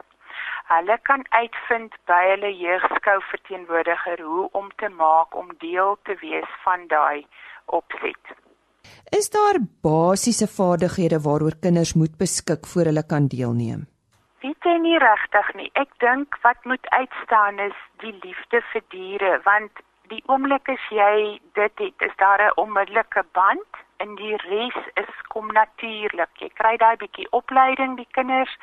hulle 0.70 0.96
kan 1.08 1.24
uitvind 1.34 1.94
by 2.10 2.20
hulle 2.32 2.50
jeugskou 2.54 3.16
verteenwoordiger 3.30 4.22
hoe 4.22 4.46
om 4.60 4.68
te 4.82 4.90
maak 5.00 5.34
om 5.40 5.50
deel 5.64 5.96
te 6.06 6.14
wees 6.22 6.50
van 6.64 6.86
daai 6.92 7.26
opset. 7.78 8.34
Is 9.18 9.30
daar 9.34 9.58
basiese 9.82 10.46
vaardighede 10.46 11.20
waaroor 11.26 11.58
kinders 11.64 11.94
moet 11.94 12.14
beskik 12.18 12.66
voor 12.72 12.90
hulle 12.90 13.06
kan 13.06 13.26
deelneem? 13.34 13.88
Weet 14.40 14.64
jy 14.64 14.78
nie 14.80 14.98
regtig 14.98 15.48
nie. 15.58 15.68
Ek 15.76 15.90
dink 16.00 16.36
wat 16.40 16.64
moet 16.64 16.86
uitstaan 16.96 17.58
is 17.60 17.76
die 18.00 18.14
liefde 18.22 18.62
vir 18.72 18.82
diere 18.94 19.32
want 19.44 19.82
die 20.12 20.22
oomblik 20.32 20.70
as 20.72 20.86
jy 20.90 21.38
dit 21.58 21.82
het, 21.84 22.06
is 22.08 22.16
daar 22.22 22.42
'n 22.46 22.56
onmiddellike 22.62 23.24
band 23.36 23.80
en 24.04 24.14
die 24.16 24.36
res 24.36 24.78
is 25.02 25.12
kom 25.28 25.52
natuurlik. 25.52 26.32
Jy 26.44 26.48
kry 26.60 26.76
daai 26.76 26.96
bietjie 26.96 27.28
opleiding 27.40 27.96
die 27.96 28.08
kinders 28.16 28.56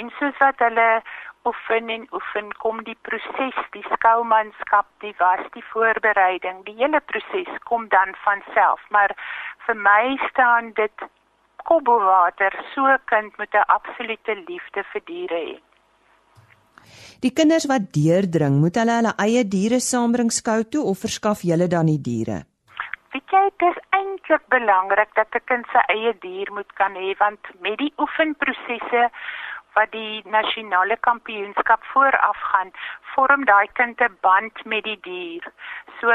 en 0.00 0.10
soos 0.18 0.36
wat 0.42 0.58
hulle 0.58 1.02
oefen 1.44 1.88
en 1.88 2.06
oefen 2.18 2.52
kom 2.64 2.82
die 2.82 2.98
proses, 3.02 3.58
die 3.70 3.86
skoumanskap, 3.94 4.86
die 4.98 5.14
was, 5.18 5.46
die 5.54 5.64
voorbereiding, 5.70 6.64
die 6.64 6.76
hele 6.82 7.00
proses 7.00 7.58
kom 7.70 7.88
dan 7.88 8.14
van 8.24 8.42
self. 8.54 8.80
Maar 8.90 9.14
vir 9.66 9.76
my 9.76 10.18
staan 10.28 10.72
dit 10.72 11.10
kobbelwater, 11.68 12.52
so 12.74 12.86
kind 13.06 13.36
met 13.38 13.54
'n 13.54 13.64
absolute 13.66 14.34
liefde 14.48 14.84
vir 14.92 15.02
diere 15.06 15.40
hê. 15.46 15.60
Die 17.22 17.30
kinders 17.30 17.66
wat 17.70 17.92
deurdring, 17.94 18.58
moet 18.60 18.78
hulle 18.80 18.94
hulle 18.98 19.14
eie 19.18 19.44
diere 19.44 19.80
saambring 19.80 20.30
skou 20.30 20.62
toe 20.64 20.82
of 20.92 20.98
verskaf 20.98 21.42
julle 21.42 21.68
dan 21.68 21.86
die 21.86 22.00
diere? 22.08 22.38
Weet 23.12 23.34
jy, 23.34 23.44
dit 23.60 23.68
is 23.68 23.78
eintlik 23.98 24.44
belangrik 24.54 25.14
dat 25.14 25.28
'n 25.34 25.44
kind 25.50 25.66
sy 25.72 25.82
eie 25.94 26.12
dier 26.20 26.48
moet 26.52 26.72
kan 26.80 26.94
hê 26.94 27.14
want 27.18 27.40
met 27.60 27.78
die 27.78 27.92
oefenprosesse 27.98 29.02
wat 29.74 29.92
die 29.92 30.22
nasionale 30.24 30.96
kampioenskap 31.00 31.84
vooraf 31.92 32.40
gaan, 32.50 32.70
vorm 33.14 33.44
daai 33.44 33.68
kind 33.78 34.00
'n 34.00 34.16
band 34.20 34.64
met 34.64 34.84
die 34.84 35.00
dier. 35.00 35.44
So 36.00 36.08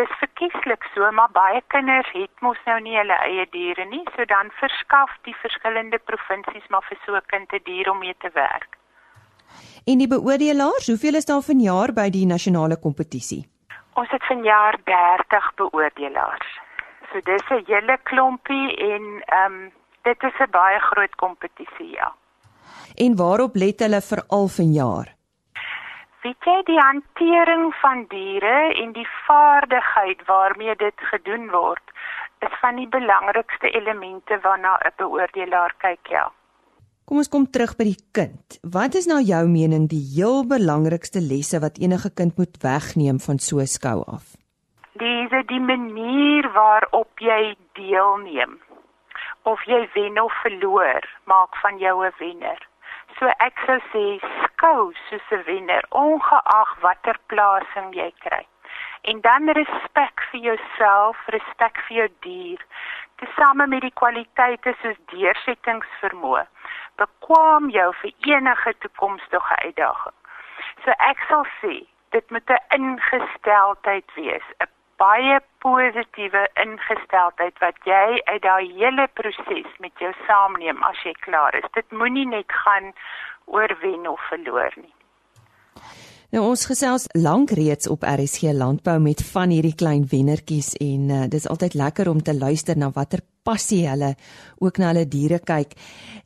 dis 0.00 0.12
verkieslik 0.22 0.82
so, 0.94 1.10
maar 1.10 1.30
baie 1.32 1.62
kinders 1.66 2.10
het 2.12 2.34
mos 2.40 2.60
nou 2.66 2.80
nie 2.80 2.96
hulle 2.96 3.18
eie 3.28 3.46
diere 3.50 3.84
nie, 3.84 4.04
so 4.16 4.24
dan 4.24 4.50
verskaf 4.60 5.10
die 5.22 5.36
verskillende 5.42 5.98
provinsies 5.98 6.68
maar 6.68 6.84
vir 6.88 6.98
so 7.06 7.14
'n 7.14 7.26
kind 7.26 7.52
'n 7.52 7.64
dier 7.64 7.90
om 7.90 7.98
mee 7.98 8.14
te 8.18 8.30
werk. 8.32 8.76
En 9.86 9.98
die 9.98 10.08
beoordelaars, 10.08 10.86
hoeveel 10.86 11.14
is 11.14 11.24
daar 11.24 11.42
vanjaar 11.42 11.92
by 11.92 12.10
die 12.10 12.26
nasionale 12.26 12.76
kompetisie? 12.76 13.48
Ons 13.94 14.10
het 14.10 14.24
vanjaar 14.24 14.76
30 14.84 15.54
beoordelaars. 15.54 16.60
So 17.12 17.20
dis 17.20 17.50
'n 17.50 17.64
hele 17.66 17.98
klompie 18.02 18.76
en 18.76 19.22
ehm 19.26 19.52
um, 19.52 19.72
dit 20.02 20.22
is 20.22 20.38
'n 20.38 20.50
baie 20.50 20.80
groot 20.80 21.14
kompetisie, 21.14 21.90
ja 21.90 22.14
en 22.94 23.16
waarop 23.16 23.54
let 23.54 23.80
hulle 23.80 24.00
veral 24.00 24.48
vanjaar? 24.48 25.14
Weet 26.22 26.44
jy 26.44 26.62
die 26.66 26.80
hantering 26.80 27.74
van 27.80 28.06
diere 28.08 28.74
en 28.82 28.92
die 28.92 29.06
vaardigheid 29.26 30.24
waarmee 30.26 30.74
dit 30.76 31.06
gedoen 31.12 31.50
word 31.50 31.94
is 32.42 32.54
van 32.60 32.76
die 32.76 32.88
belangrikste 32.88 33.70
elemente 33.70 34.38
waarna 34.42 34.78
'n 34.78 34.92
beoordelaar 34.96 35.74
kyk, 35.78 36.06
ja. 36.10 36.32
Kom 37.08 37.16
ons 37.16 37.28
kom 37.28 37.46
terug 37.50 37.76
by 37.76 37.84
die 37.84 38.02
kind. 38.12 38.58
Wat 38.62 38.94
is 38.94 39.06
nou 39.06 39.22
jou 39.22 39.46
mening 39.48 39.88
die 39.88 40.04
heel 40.16 40.44
belangrikste 40.44 41.20
lesse 41.20 41.60
wat 41.60 41.78
enige 41.78 42.10
kind 42.10 42.36
moet 42.36 42.58
wegneem 42.60 43.18
van 43.18 43.38
so 43.38 43.58
'n 43.58 43.66
skou 43.66 44.04
af? 44.06 44.36
Dis 44.92 45.30
die 45.46 45.60
manier 45.60 46.52
waarop 46.52 47.18
jy 47.18 47.56
deelneem. 47.72 48.60
Of 49.42 49.64
jy 49.64 49.88
wen 49.94 50.20
of 50.20 50.32
verloor, 50.42 51.00
maak 51.24 51.56
van 51.62 51.78
jou 51.78 52.04
'n 52.04 52.12
wenner. 52.18 52.67
So 53.18 53.26
ek 53.42 53.58
sou 53.66 53.78
sê 53.92 54.04
skou 54.44 54.92
soos 55.08 55.30
'n 55.36 55.42
wenner 55.46 55.84
ongeag 56.02 56.70
watter 56.84 57.18
plasing 57.30 57.90
jy 57.94 58.12
kry. 58.24 58.44
En 59.10 59.20
dan 59.20 59.50
respek 59.58 60.22
vir 60.30 60.40
jouself, 60.40 61.16
respek 61.34 61.80
vir 61.86 61.96
jou 61.96 62.08
dier, 62.26 62.62
tesame 63.18 63.66
met 63.66 63.82
die 63.82 63.96
kwaliteite 64.00 64.74
soos 64.82 64.98
deursettingsvermoë, 65.12 66.46
bekwam 67.02 67.70
jou 67.78 67.90
vir 68.02 68.12
enige 68.34 68.74
toekomstige 68.84 69.60
uitdaging. 69.66 70.18
So 70.84 70.94
ek 71.10 71.22
sal 71.28 71.46
sê 71.60 71.74
dit 72.14 72.30
moet 72.30 72.50
'n 72.50 72.64
ingesteldheid 72.78 74.14
wees, 74.14 74.46
'n 74.60 74.70
baie 74.98 75.38
positiewe 75.62 76.44
ingesteldheid 76.64 77.58
wat 77.62 77.78
jy 77.86 78.18
uit 78.30 78.42
daai 78.42 78.66
hele 78.74 79.06
proses 79.20 79.70
met 79.82 80.02
jou 80.02 80.12
saamneem 80.26 80.82
as 80.90 81.00
jy 81.06 81.14
klaar 81.22 81.54
is. 81.58 81.66
Dit 81.74 81.90
moenie 81.94 82.26
net 82.26 82.50
gaan 82.64 82.92
oor 83.46 83.72
wen 83.82 84.06
of 84.10 84.22
verloor 84.30 84.74
nie. 84.76 84.94
Nou 86.28 86.42
ons 86.50 86.66
gesels 86.68 87.06
lank 87.16 87.54
reeds 87.56 87.88
op 87.88 88.02
RSG 88.04 88.50
Landbou 88.52 88.98
met 89.00 89.22
van 89.30 89.48
hierdie 89.54 89.76
klein 89.80 90.02
wennertjies 90.10 90.74
en 90.84 91.08
uh, 91.08 91.22
dis 91.32 91.46
altyd 91.48 91.78
lekker 91.80 92.10
om 92.10 92.20
te 92.20 92.34
luister 92.36 92.76
na 92.76 92.90
watter 92.92 93.22
passie 93.48 93.86
hulle 93.88 94.10
ook 94.60 94.76
na 94.76 94.90
hulle 94.90 95.06
diere 95.08 95.38
kyk. 95.40 95.72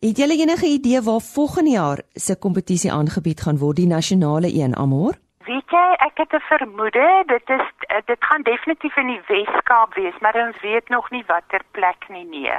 Het 0.02 0.24
julle 0.24 0.40
enige 0.42 0.66
idee 0.66 1.04
waar 1.06 1.22
volgende 1.22 1.76
jaar 1.76 2.02
se 2.18 2.34
kompetisie 2.34 2.90
aangebied 2.90 3.44
gaan 3.46 3.62
word, 3.62 3.78
die 3.78 3.86
nasionale 3.86 4.50
een, 4.50 4.74
Amor? 4.74 5.20
Weet 5.46 5.72
jy, 5.74 5.86
ek 6.06 6.20
het 6.22 6.32
'n 6.38 6.44
vermoede, 6.48 7.06
dit 7.26 7.46
is 7.58 7.66
eh, 7.78 8.02
dit 8.06 8.20
gaan 8.28 8.42
definitief 8.42 8.96
in 8.96 9.06
die 9.06 9.22
Wes-Kaap 9.28 9.94
wees, 9.94 10.18
maar 10.20 10.36
ons 10.46 10.60
weet 10.60 10.88
nog 10.88 11.10
nie 11.10 11.24
watter 11.26 11.62
plek 11.70 12.00
nie 12.08 12.24
nee. 12.24 12.56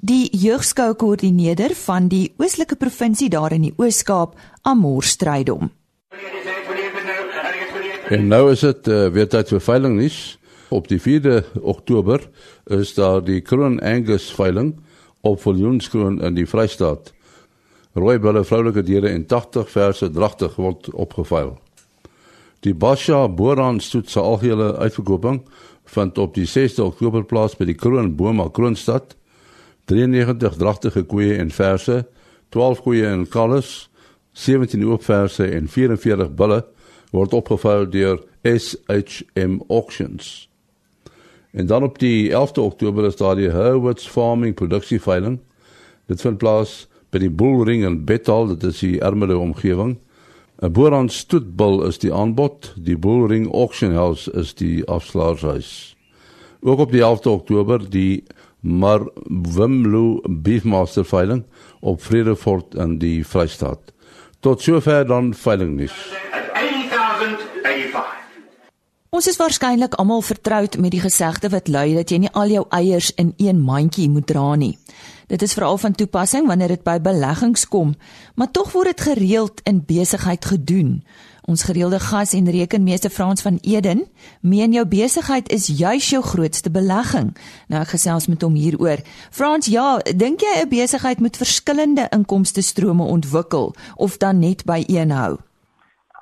Die 0.00 0.28
jeugskou 0.30 0.94
koördineerder 0.94 1.74
van 1.74 2.08
die 2.08 2.34
Oostelike 2.38 2.76
provinsie 2.76 3.28
daar 3.28 3.52
in 3.52 3.62
die 3.62 3.74
Oos-Kaap, 3.76 4.34
Amor 4.62 5.02
Strydom. 5.02 5.70
En 8.08 8.28
nou 8.28 8.50
is 8.50 8.60
dit 8.60 8.88
uh, 8.88 9.06
weer 9.08 9.28
tyd 9.28 9.48
vir 9.48 9.60
veiling 9.60 9.96
nuus. 9.96 10.38
Op 10.68 10.88
die 10.88 11.00
4de 11.00 11.44
Oktober 11.60 12.28
is 12.64 12.94
daar 12.94 13.24
die 13.24 13.40
Kroon 13.40 13.80
Angus 13.80 14.34
veiling 14.34 14.80
op 15.20 15.40
Viljoenskroon 15.40 16.20
in 16.22 16.34
die 16.34 16.46
Vrystaat. 16.46 17.12
Rooi 17.92 18.18
bulle 18.18 18.44
vroulike 18.44 18.82
diere 18.82 19.08
en 19.08 19.26
80 19.26 19.70
verse 19.70 20.10
dragtig 20.10 20.56
word 20.56 20.90
opgeveil. 20.94 21.58
Die 22.66 22.74
Basha 22.74 23.28
Boran 23.28 23.80
stoet 23.80 24.10
se 24.10 24.20
algehele 24.20 24.76
uitverkoping 24.76 25.42
vind 25.84 26.18
op 26.18 26.34
die 26.34 26.46
6de 26.46 26.82
Oktober 26.82 27.22
plaas 27.24 27.54
by 27.56 27.68
die 27.68 27.76
Kroon 27.78 28.16
Boma 28.18 28.48
Kroonstad. 28.52 29.14
93 29.88 30.56
dragtige 30.58 31.04
koeie 31.08 31.36
en 31.38 31.52
verse, 31.54 32.02
12 32.52 32.82
koeie 32.82 33.06
en 33.06 33.22
kalvers, 33.30 33.86
17 34.32 34.82
oopverse 34.84 35.46
en 35.46 35.68
44 35.70 36.34
bulle 36.34 36.64
word 37.14 37.36
opgeveil 37.38 37.86
deur 37.94 38.18
SHM 38.42 39.60
Auctions. 39.68 40.48
En 41.54 41.66
dan 41.66 41.86
op 41.86 41.98
die 42.02 42.28
11de 42.30 42.66
Oktober 42.66 43.06
is 43.06 43.16
daar 43.16 43.38
die 43.38 43.48
Herwoods 43.54 44.08
Farming 44.08 44.54
produksieveiling. 44.54 45.38
Dit 46.06 46.20
vind 46.20 46.42
plaas 46.42 46.88
by 47.10 47.22
die 47.22 47.30
Bullring 47.30 47.86
in 47.86 48.02
Bethal, 48.04 48.50
dit 48.50 48.66
is 48.68 48.82
die 48.82 48.98
Ermelo 49.00 49.38
omgewing. 49.40 49.96
'n 50.58 50.72
Boeran 50.72 51.08
stoetbul 51.08 51.84
is 51.86 52.00
die 52.02 52.10
aanbod, 52.12 52.72
die 52.74 52.96
Bullring 52.98 53.46
Auction 53.54 53.92
House 53.94 54.30
is 54.34 54.54
die 54.58 54.82
afslaershuis. 54.90 55.94
Ook 56.60 56.78
op 56.78 56.90
die 56.90 57.02
11de 57.02 57.30
Oktober 57.30 57.90
die 57.90 58.24
Mar 58.60 59.06
Wimlo 59.54 60.20
Beefmaster 60.26 61.04
veiling 61.04 61.44
op 61.80 62.02
Vredefort 62.02 62.74
in 62.74 62.98
die 62.98 63.22
Vrystaat. 63.24 63.94
Tot 64.40 64.62
sover 64.62 65.06
dan 65.06 65.30
veiling 65.34 65.76
nuus. 65.76 65.94
Ons 69.08 69.24
is 69.24 69.38
waarskynlik 69.40 69.94
almal 69.96 70.20
vertroud 70.20 70.74
met 70.76 70.92
die 70.92 71.00
gesegde 71.00 71.48
wat 71.48 71.68
lui 71.72 71.94
dat 71.96 72.10
jy 72.12 72.18
nie 72.20 72.32
al 72.36 72.50
jou 72.52 72.64
eiers 72.76 73.08
in 73.16 73.30
een 73.40 73.62
mandjie 73.64 74.10
moet 74.12 74.26
dra 74.28 74.50
nie. 74.60 74.74
Dit 75.32 75.40
is 75.42 75.54
veral 75.56 75.80
van 75.80 75.96
toepassing 75.96 76.44
wanneer 76.46 76.74
dit 76.74 76.84
by 76.84 76.98
beleggings 77.00 77.64
kom, 77.72 77.94
maar 78.36 78.50
tog 78.52 78.74
word 78.76 78.92
dit 78.92 79.06
gereeld 79.08 79.64
in 79.64 79.80
besigheid 79.88 80.44
gedoen. 80.44 81.00
Ons 81.48 81.64
gereelde 81.64 82.02
gas 82.04 82.36
en 82.36 82.52
rekenmeester 82.52 83.10
Frans 83.10 83.40
van 83.40 83.56
Eden, 83.64 84.04
meen 84.40 84.76
jou 84.76 84.84
besigheid 84.84 85.48
is 85.48 85.72
juis 85.72 86.12
jou 86.12 86.22
grootste 86.22 86.68
belegging. 86.68 87.32
Nou 87.72 87.80
ek 87.80 87.96
gesels 87.96 88.28
met 88.28 88.44
hom 88.44 88.60
hieroor. 88.60 89.00
Frans, 89.32 89.72
ja, 89.72 89.96
dink 90.04 90.44
jy 90.44 90.60
'n 90.60 90.68
besigheid 90.68 91.20
moet 91.20 91.36
verskillende 91.36 92.08
inkomste 92.12 92.60
strome 92.60 93.04
ontwikkel 93.04 93.74
of 93.96 94.16
dan 94.16 94.38
net 94.38 94.64
by 94.64 94.84
een 94.86 95.10
hou? 95.10 95.38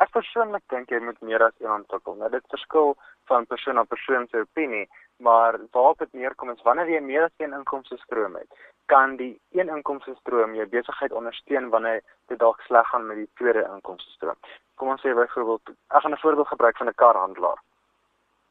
Ek 0.05 0.11
persoonlik 0.13 0.63
dink 0.69 0.91
jy 0.93 0.99
moet 1.01 1.21
meer 1.25 1.43
as 1.47 1.55
een 1.61 1.73
ontwikkel. 1.73 2.17
Nou 2.21 2.29
dit 2.31 2.53
verskil 2.53 2.97
van 3.31 3.47
persoon 3.49 3.79
na 3.79 3.85
persoon 3.89 4.27
se 4.29 4.43
opinie, 4.45 4.85
maar 5.25 5.57
waarop 5.73 6.03
dit 6.05 6.13
neerkom 6.13 6.51
is 6.53 6.65
wanneer 6.67 6.91
jy 6.93 7.01
meer 7.01 7.29
as 7.29 7.37
een 7.41 7.57
inkomste 7.57 7.97
stroom 8.03 8.37
het, 8.37 8.59
kan 8.93 9.17
die 9.17 9.33
een 9.57 9.73
inkomste 9.73 10.15
stroom 10.21 10.55
jou 10.55 10.67
besigheid 10.75 11.13
ondersteun 11.13 11.71
wanneer 11.73 12.03
dit 12.29 12.39
dalk 12.39 12.61
sleg 12.69 12.89
gaan 12.93 13.07
met 13.07 13.23
die 13.23 13.31
tweede 13.41 13.65
inkomste 13.73 14.13
stroom. 14.19 14.37
Kom 14.77 14.93
ons 14.93 15.01
sê 15.01 15.15
byvoorbeeld, 15.17 15.73
ek 15.89 16.03
gaan 16.05 16.13
'n 16.13 16.25
voorbeeld 16.25 16.53
gebruik 16.53 16.77
van 16.77 16.89
'n 16.89 17.01
karhandelaar. 17.03 17.61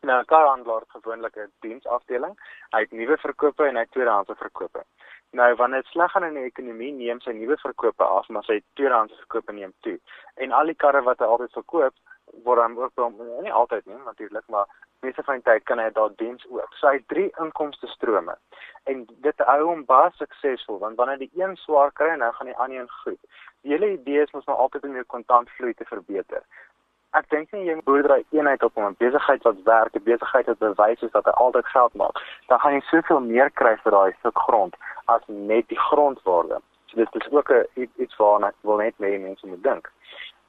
Nou 0.06 0.20
'n 0.22 0.26
karhandelaar 0.26 0.80
het 0.80 0.96
gewoonlik 0.98 1.36
'n 1.36 1.52
diensafdeling. 1.60 2.36
Hy 2.70 2.80
het 2.80 2.92
nuwe 2.92 3.18
verkope 3.18 3.64
en 3.66 3.76
hy 3.76 3.82
het 3.82 3.92
tweedehandse 3.92 4.36
verkope. 4.36 4.84
Nou 5.32 5.56
wanneer 5.56 5.82
dit 5.82 5.92
sleg 5.92 6.12
gaan 6.12 6.24
in 6.24 6.34
die 6.34 6.44
ekonomie, 6.44 6.92
neem 6.92 7.20
sy 7.20 7.32
nuwe 7.32 7.58
verkope 7.58 8.04
af, 8.04 8.28
maar 8.28 8.44
sy 8.44 8.64
tweedehandse 8.74 9.16
verkope 9.16 9.52
neem 9.52 9.74
toe. 9.80 10.00
En 10.36 10.52
al 10.52 10.66
die 10.66 10.76
karre 10.76 11.02
wat 11.02 11.20
hy 11.20 11.26
altyd 11.26 11.52
verkoop, 11.52 11.94
word 12.44 12.60
dan 12.60 12.78
ook 12.78 13.42
nie 13.42 13.54
altyd 13.54 13.86
nie 13.86 13.98
natuurlik, 14.06 14.48
maar 14.48 14.68
meeste 15.00 15.24
van 15.24 15.34
die 15.34 15.44
tyd 15.44 15.64
kan 15.64 15.80
hy 15.80 15.90
daar 15.90 16.16
diens 16.16 16.46
ook. 16.50 16.74
So 16.74 16.88
hy 16.88 16.94
het 16.94 17.08
drie 17.08 17.32
inkomste 17.38 17.88
strome. 17.88 18.38
En 18.84 19.08
dit 19.08 19.38
hou 19.38 19.64
hom 19.64 19.86
baie 19.86 20.12
suksesvol 20.12 20.80
want 20.80 20.96
wanneer 20.96 21.18
die 21.18 21.32
een 21.34 21.56
swaar 21.56 21.92
kry, 21.92 22.16
nou 22.16 22.32
gaan 22.34 22.52
die 22.52 22.58
ander 22.58 22.80
een 22.80 22.90
goed. 22.90 23.20
Die 23.62 23.72
hele 23.72 23.92
idee 23.92 24.22
is 24.22 24.32
mos 24.32 24.46
nou 24.46 24.58
altyd 24.58 24.84
om 24.84 24.94
jou 24.94 25.04
kontantvloei 25.04 25.74
te 25.74 25.86
verbeter. 25.86 26.44
Ek 27.16 27.30
dink 27.32 27.52
nie 27.56 27.64
jy 27.64 27.76
moet 27.78 27.88
boerdery 27.88 28.24
eenheid 28.36 28.64
op 28.64 28.78
'n 28.78 28.96
besigheid 29.00 29.44
wat 29.48 29.60
werk, 29.64 29.96
'n 29.96 30.04
besigheid 30.04 30.46
wat 30.52 30.60
bewys 30.60 31.02
is 31.02 31.12
dat 31.12 31.26
hy 31.26 31.32
altyd 31.32 31.66
geld 31.66 31.94
maak. 31.94 32.16
Dan 32.48 32.60
gaan 32.60 32.74
jy 32.74 32.82
soveel 32.92 33.20
meer 33.20 33.52
kry 33.52 33.76
vir 33.84 33.92
daai 33.92 34.14
stuk 34.20 34.38
grond 34.48 34.76
as 35.06 35.22
net 35.28 35.68
die 35.68 35.80
grondwaarde. 35.80 36.60
So 36.86 36.96
dit 36.98 37.16
is 37.16 37.32
ook 37.32 37.50
'n 37.52 37.90
iets 38.04 38.16
waarna 38.18 38.48
ek 38.48 38.56
wil 38.62 38.78
net 38.78 39.00
mee 39.00 39.20
mense 39.20 39.48
moet 39.48 39.64
dink. 39.64 39.92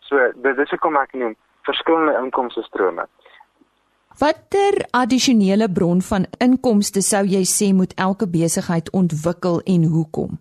So 0.01 0.33
dit 0.35 0.59
is 0.59 0.71
hoekom 0.71 0.97
ek 0.97 1.13
noem 1.13 1.37
verskillende 1.63 2.19
inkomste 2.23 2.63
strome. 2.63 3.07
Watter 4.19 4.87
addisionele 4.91 5.69
bron 5.73 6.03
van 6.03 6.27
inkomste 6.39 7.03
sou 7.03 7.25
jy 7.25 7.45
sê 7.45 7.75
moet 7.75 7.95
elke 7.95 8.29
besigheid 8.29 8.91
ontwikkel 8.91 9.61
en 9.65 9.85
hoekom? 9.85 10.39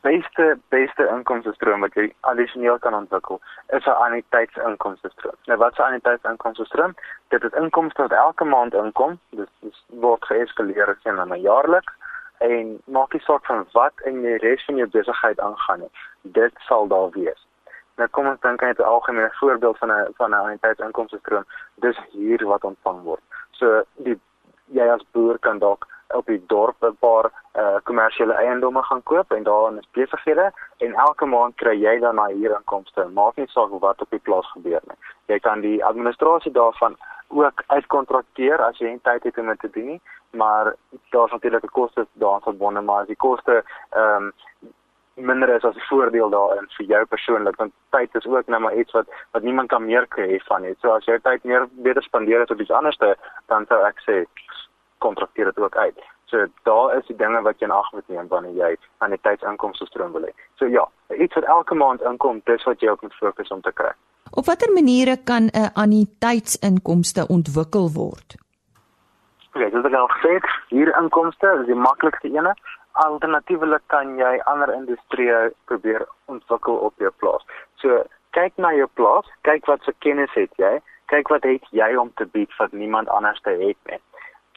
Beste 0.00 0.58
beste 0.68 1.06
inkomste 1.10 1.52
stroom 1.52 1.80
wat 1.80 1.94
jy 1.98 2.12
addisioneel 2.30 2.78
kan 2.78 2.94
ontwikkel 2.94 3.40
is 3.76 3.86
'n 3.86 4.00
anniteitsinkomste 4.06 5.10
stroom. 5.10 5.34
Nou 5.46 5.58
wat 5.58 5.72
is 5.72 5.78
'n 5.78 5.88
anniteitsinkomste 5.90 6.64
stroom? 6.64 6.94
Dit 7.28 7.44
is 7.44 7.52
inkomste 7.52 8.02
wat 8.02 8.12
elke 8.12 8.44
maand 8.44 8.74
inkom. 8.74 9.18
Dit 9.30 9.48
is 9.60 9.84
word 9.86 10.24
geeskaleer 10.24 10.96
sien 11.02 11.14
na 11.14 11.34
jaarliks 11.36 11.92
en 12.38 12.78
maak 12.84 13.12
nie 13.12 13.22
saak 13.22 13.44
van 13.46 13.66
wat 13.72 13.92
in 14.04 14.22
die 14.22 14.36
res 14.36 14.64
van 14.64 14.76
jou 14.76 14.88
besigheid 14.88 15.40
aangaan 15.40 15.80
nie. 15.80 15.90
Dit 16.22 16.52
sal 16.58 16.86
daar 16.86 17.10
wees. 17.10 17.46
Nou 17.96 18.08
kom 18.08 18.26
ons 18.26 18.40
dink 18.40 18.60
net 18.60 18.78
'n 18.78 18.82
algemene 18.82 19.30
voorbeeld 19.40 19.78
van 19.78 19.90
'n 19.92 20.14
van 20.16 20.30
'n 20.30 20.44
anniteitsinkomste 20.46 21.18
stroom. 21.18 21.44
Dis 21.74 21.98
hier 22.10 22.46
wat 22.46 22.64
ontvang 22.64 23.02
word. 23.02 23.22
So 23.50 23.82
die 23.96 24.20
jy 24.66 24.88
as 24.88 25.04
boer 25.12 25.38
kan 25.38 25.58
dalk 25.58 25.86
op 26.14 26.26
die 26.26 26.42
dorp 26.46 26.76
'n 26.80 26.96
paar 26.98 27.30
uh 27.54 27.76
kommersiële 27.82 28.32
eiendomme 28.32 28.82
gaan 28.82 29.02
koop 29.02 29.32
en 29.32 29.42
daarin 29.42 29.78
is 29.78 29.88
besighede 29.90 30.52
en 30.78 30.94
elke 30.94 31.24
maand 31.24 31.54
kry 31.56 31.76
jy 31.82 31.98
dan 31.98 32.14
na 32.14 32.26
huurinkomste. 32.26 33.08
Maak 33.08 33.36
nie 33.36 33.46
saak 33.46 33.70
wat 33.70 34.00
op 34.00 34.10
die 34.10 34.24
plaas 34.26 34.50
gebeur 34.50 34.80
nie. 34.84 34.98
Jy 35.26 35.38
kan 35.38 35.60
die 35.60 35.84
administrasie 35.84 36.52
daarvan 36.52 36.96
ook 37.28 37.62
uitkontrakteer 37.66 38.62
as 38.62 38.78
jy 38.78 38.88
nie 38.88 39.00
tyd 39.02 39.22
het 39.22 39.38
om 39.38 39.46
dit 39.46 39.58
te 39.58 39.70
doen 39.70 39.86
nie, 39.86 40.00
maar 40.30 40.74
daar's 41.10 41.30
natuurlik 41.32 41.64
'n 41.64 41.78
koste 41.80 42.06
daaraan 42.12 42.48
verbonde, 42.50 42.80
maar 42.80 43.00
as 43.00 43.06
die 43.06 43.16
koste 43.16 43.64
ehm 43.90 44.22
um, 44.22 44.32
minder 45.14 45.48
is 45.48 45.64
as 45.64 45.76
'n 45.76 45.88
voordeel 45.90 46.30
daarin 46.30 46.66
vir 46.76 46.86
jou 46.86 47.04
persoonlik 47.04 47.56
want 47.56 47.72
tyd 47.90 48.14
is 48.14 48.26
ook 48.26 48.46
nou 48.46 48.60
maar 48.60 48.74
iets 48.74 48.92
wat 48.92 49.06
wat 49.30 49.42
niemand 49.42 49.68
kan 49.68 49.84
meer 49.84 50.06
kry 50.06 50.40
van 50.44 50.62
nie. 50.62 50.74
So 50.80 50.90
as 50.90 51.04
jy 51.04 51.18
tyd 51.18 51.44
meer 51.44 51.68
beter 51.70 52.02
spandeer 52.02 52.40
het 52.40 52.50
op 52.50 52.60
iets 52.60 52.70
anderste, 52.70 53.16
dan 53.46 53.66
sou 53.66 53.84
ek 53.84 53.98
sê 54.06 54.26
kontrakteer 54.98 55.44
dit 55.44 55.58
ook 55.58 55.76
uit. 55.76 55.98
So 56.28 56.46
daar 56.68 56.96
is 56.96 57.06
die 57.06 57.16
dinge 57.16 57.40
wat 57.42 57.58
jy 57.58 57.66
in 57.66 57.72
ag 57.72 57.92
moet 57.92 58.08
neem 58.08 58.28
wanneer 58.28 58.56
jy 58.56 58.76
aan 58.98 59.14
die 59.16 59.20
tydsinkomste 59.22 59.86
stroom 59.86 60.12
wil 60.12 60.26
hê. 60.28 60.34
So 60.60 60.66
ja, 60.66 60.84
iets 61.16 61.34
wat 61.34 61.44
elke 61.44 61.74
maand 61.74 62.04
inkom, 62.10 62.42
dis 62.44 62.64
wat 62.68 62.80
jy 62.80 62.92
ook 62.92 63.02
moet 63.02 63.14
fokus 63.14 63.48
om 63.54 63.62
te 63.64 63.72
kry. 63.72 63.94
Op 64.30 64.44
watter 64.44 64.72
maniere 64.72 65.16
kan 65.24 65.48
'n 65.48 65.72
anniteitsinkomste 65.74 67.26
ontwikkel 67.28 67.88
word? 67.94 68.36
Ja, 69.52 69.68
dis 69.70 69.82
dan 69.82 70.10
gesê, 70.10 70.38
hier 70.68 70.96
inkomste 71.00 71.58
is 71.60 71.66
die 71.66 71.74
maklikste 71.74 72.28
ene 72.28 72.54
alternatiefelik 72.92 73.82
kan 73.86 74.16
jy 74.18 74.38
ander 74.50 74.72
industrieë 74.74 75.50
probeer 75.70 76.06
ontwikkel 76.32 76.78
op 76.88 76.94
jou 77.02 77.10
plaas. 77.22 77.44
So 77.82 78.02
kyk 78.36 78.56
na 78.56 78.72
jou 78.76 78.88
plaas, 78.98 79.28
kyk 79.48 79.66
wat 79.70 79.84
se 79.86 79.94
kennis 80.04 80.34
het 80.34 80.52
jy, 80.62 80.78
kyk 81.12 81.30
wat 81.32 81.46
het 81.48 81.64
jy 81.70 81.94
om 82.00 82.10
te 82.20 82.26
bied 82.34 82.52
wat 82.58 82.72
niemand 82.72 83.08
anders 83.08 83.40
te 83.46 83.54
het 83.54 83.78
nie. 83.90 84.00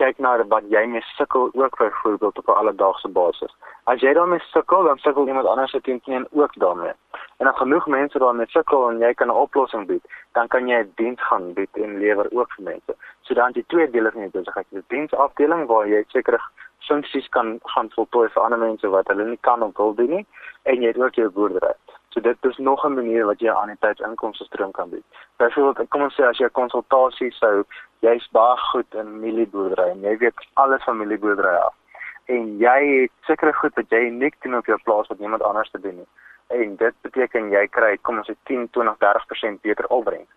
Kyk 0.01 0.17
na 0.17 0.31
wat 0.49 0.65
jy 0.73 0.81
mee 0.89 1.03
sukkel 1.15 1.51
ook 1.53 1.77
byvoorbeeld 1.77 2.37
op 2.37 2.47
'n 2.47 2.59
alledaagse 2.61 3.07
basis. 3.07 3.53
As 3.83 4.01
jy 4.01 4.13
daarmee 4.13 4.39
sukkel, 4.39 4.83
dan 4.83 4.97
sukkel 4.97 5.27
iemand 5.27 5.47
anders 5.47 5.71
se 5.71 5.81
teen 5.81 6.27
ook 6.31 6.53
daarmee. 6.53 6.93
En 7.37 7.47
as 7.47 7.57
genoeg 7.57 7.87
mense 7.87 8.19
daarmee 8.19 8.47
sukkel 8.49 8.89
en 8.89 8.97
jy 8.99 9.13
kan 9.13 9.27
'n 9.27 9.41
oplossing 9.45 9.87
bied, 9.87 10.05
dan 10.31 10.47
kan 10.47 10.67
jy 10.67 10.79
'n 10.79 10.91
diens 10.95 11.21
gaan 11.21 11.53
bied 11.53 11.69
en 11.73 11.97
lewer 11.97 12.27
ook 12.31 12.51
vir 12.53 12.63
mense. 12.63 12.95
So 13.21 13.33
dan 13.33 13.51
die 13.51 13.65
twee 13.67 13.89
dele 13.89 14.11
van 14.11 14.21
die 14.21 14.29
besigheid, 14.29 14.65
die 14.69 14.83
diensafdeling 14.87 15.67
waar 15.67 15.87
jy 15.87 16.03
seker 16.07 16.41
funksies 16.79 17.29
kan 17.29 17.59
gaan 17.63 17.89
voltooi 17.89 18.29
vir 18.29 18.43
ander 18.43 18.59
mense 18.59 18.87
wat 18.87 19.07
hulle 19.07 19.25
nie 19.25 19.39
kan 19.41 19.63
of 19.63 19.77
wil 19.77 19.93
doen 19.93 20.09
nie 20.09 20.25
en 20.63 20.81
jy 20.81 20.87
het 20.87 20.97
ook 20.97 21.15
jou 21.15 21.29
boerdery. 21.29 21.73
So 22.13 22.19
dit 22.19 22.37
is 22.41 22.57
nog 22.57 22.85
'n 22.85 22.93
manier 22.93 23.25
wat 23.25 23.39
jy 23.39 23.51
aan 23.51 23.67
die 23.67 23.79
tydsinkomste 23.79 24.43
stroom 24.43 24.71
kan 24.71 24.89
bied. 24.89 25.03
Byvoorbeeld, 25.37 25.89
kom 25.89 26.01
ons 26.01 26.15
sê 26.19 26.23
as 26.23 26.37
jy 26.37 26.45
'n 26.45 26.59
konsultasie 26.61 27.31
sou, 27.31 27.63
jy's 27.99 28.27
baie 28.31 28.57
goed 28.57 28.93
in 28.93 29.19
mielieboerdery 29.19 29.89
en 29.89 30.01
jy 30.01 30.17
weet 30.17 30.47
alles 30.53 30.83
van 30.83 30.97
mielieboerdery 30.97 31.55
af. 31.55 31.73
En 32.25 32.57
jy 32.57 33.01
het 33.01 33.11
sekere 33.21 33.53
goed 33.53 33.75
wat 33.75 33.89
jy 33.89 34.01
uniek 34.07 34.35
doen 34.41 34.57
op 34.57 34.65
jou 34.65 34.79
plaas 34.83 35.07
wat 35.07 35.19
niemand 35.19 35.41
anders 35.41 35.71
te 35.71 35.79
doen 35.79 35.95
nie. 35.95 36.07
En 36.47 36.75
dit 36.75 36.95
beteken 37.01 37.49
jy 37.49 37.67
kry 37.67 37.97
kom 38.01 38.17
ons 38.17 38.29
sê 38.29 38.35
10, 38.43 38.69
20, 38.69 38.97
30% 38.97 39.61
beter 39.61 39.87
opbrengs. 39.87 40.29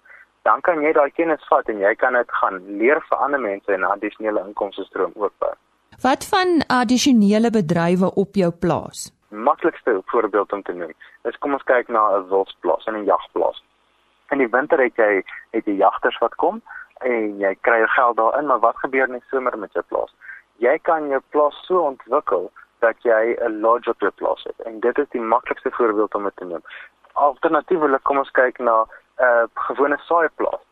Dan 0.42 0.60
kan 0.60 0.80
jy 0.82 0.92
daai 0.92 1.10
kennis 1.10 1.46
vat 1.48 1.68
en 1.68 1.78
jy 1.78 1.94
kan 1.94 2.12
dit 2.12 2.30
gaan 2.40 2.60
leer 2.78 3.00
vir 3.08 3.18
ander 3.18 3.40
mense 3.40 3.72
en 3.72 3.80
'n 3.80 3.92
addisionele 3.96 4.44
inkomste 4.46 4.84
stroom 4.84 5.12
ook 5.14 5.32
bou. 5.38 5.54
Wat 6.02 6.24
van 6.24 6.62
addisionele 6.66 7.50
bedrywe 7.50 8.14
op 8.14 8.34
jou 8.34 8.50
plaas? 8.50 9.10
Maklikste 9.34 10.02
voorbeeld 10.06 10.52
om 10.52 10.62
te 10.62 10.72
noem 10.72 10.92
is 11.22 11.38
kom 11.38 11.52
ons 11.52 11.62
kyk 11.62 11.88
na 11.88 12.02
'n 12.16 12.28
wolfsplaas 12.28 12.86
en 12.86 12.94
'n 12.94 13.04
jagplaas. 13.04 13.62
In 14.30 14.38
die 14.38 14.48
winter 14.48 14.80
het 14.80 14.96
jy 14.96 15.24
het 15.50 15.64
jy 15.64 15.76
jagters 15.76 16.18
wat 16.18 16.34
kom 16.34 16.62
en 17.00 17.38
jy 17.38 17.54
kry 17.60 17.78
jou 17.78 17.88
geld 17.88 18.16
daarin, 18.16 18.46
maar 18.46 18.58
wat 18.58 18.78
gebeur 18.78 19.06
in 19.06 19.18
die 19.18 19.28
somer 19.30 19.58
met 19.58 19.72
jou 19.72 19.84
plaas? 19.88 20.14
Jy 20.56 20.78
kan 20.78 21.08
jou 21.08 21.20
plaas 21.30 21.66
so 21.66 21.80
ontwikkel 21.80 22.52
dat 22.78 23.02
jy 23.02 23.36
'n 23.40 23.60
lodge 23.60 23.90
op 23.90 24.00
jou 24.00 24.10
plaas 24.10 24.42
het. 24.42 24.66
En 24.66 24.80
dit 24.80 24.98
is 24.98 25.08
die 25.08 25.20
maklikste 25.20 25.70
voorbeeld 25.70 26.14
om 26.14 26.24
dit 26.24 26.36
te 26.36 26.44
neem. 26.44 26.62
Alternatiefelik 27.12 28.02
kom 28.02 28.18
ons 28.18 28.30
kyk 28.30 28.58
na 28.58 28.82
'n 28.82 28.88
uh, 29.22 29.44
gewone 29.54 29.98
saaiplaas. 29.98 30.62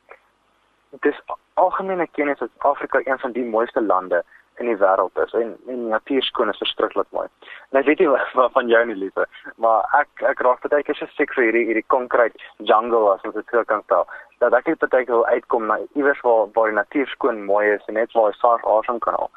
Dit 0.90 1.04
is 1.04 1.20
algemene 1.54 2.06
kennis 2.06 2.38
dat 2.38 2.48
Afrika 2.58 3.00
een 3.04 3.18
van 3.18 3.32
die 3.32 3.44
mooiste 3.44 3.82
lande 3.82 4.24
in 4.60 4.68
die 4.68 4.76
wêreld 4.76 5.16
is 5.24 5.32
en 5.38 5.54
en 5.66 5.78
die 5.84 5.92
natuur 5.92 6.24
skoon 6.26 6.50
is 6.52 6.60
verskriklik 6.62 7.08
mooi. 7.16 7.26
En 7.70 7.80
ek 7.80 7.86
weet 7.88 8.02
nie 8.02 8.10
wat 8.40 8.52
van 8.56 8.68
jou 8.68 8.82
nie 8.88 8.98
liefde, 9.04 9.26
maar 9.64 9.86
ek 10.00 10.24
ek 10.32 10.42
raak 10.46 10.66
baie 10.68 10.84
keer 10.86 10.98
so 10.98 11.08
siek 11.16 11.32
vir 11.36 11.48
hierdie 11.48 11.64
hierdie 11.70 11.88
concrete 11.94 12.38
jungle 12.72 13.14
as 13.14 13.24
wat 13.26 13.38
dit 13.40 13.54
so 13.54 13.64
kan 13.70 13.84
stel. 13.86 14.06
Dat 14.44 14.56
ek 14.58 14.68
net 14.72 14.84
baie 14.84 15.06
keer 15.06 15.16
wil 15.16 15.26
uitkom 15.30 15.66
na 15.70 15.78
iewers 15.94 16.20
waar 16.26 16.50
waar 16.56 16.72
die 16.72 16.78
natuur 16.80 17.08
skoon 17.14 17.42
mooi 17.48 17.64
is 17.76 17.88
en 17.88 17.98
net 18.00 18.12
waar 18.18 18.30
jy 18.30 18.38
saaf 18.40 18.68
asem 18.76 19.00
kan 19.06 19.18
haal. 19.20 19.32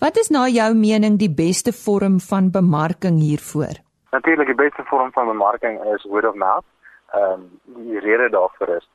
Wat 0.00 0.16
is 0.22 0.30
na 0.30 0.46
jou 0.48 0.70
mening 0.78 1.18
die 1.18 1.32
beste 1.44 1.74
vorm 1.74 2.20
van 2.30 2.52
bemarking 2.54 3.20
hiervoor? 3.20 3.80
Natuurlik 4.14 4.48
die 4.54 4.60
beste 4.64 4.84
vorm 4.88 5.12
van 5.12 5.26
bemarking 5.26 5.80
is 5.94 6.04
word 6.08 6.24
of 6.24 6.34
mouth. 6.34 6.66
Ehm 7.14 7.32
um, 7.32 7.48
die 7.88 8.00
rede 8.04 8.28
daarvoor 8.32 8.76
is 8.76 8.86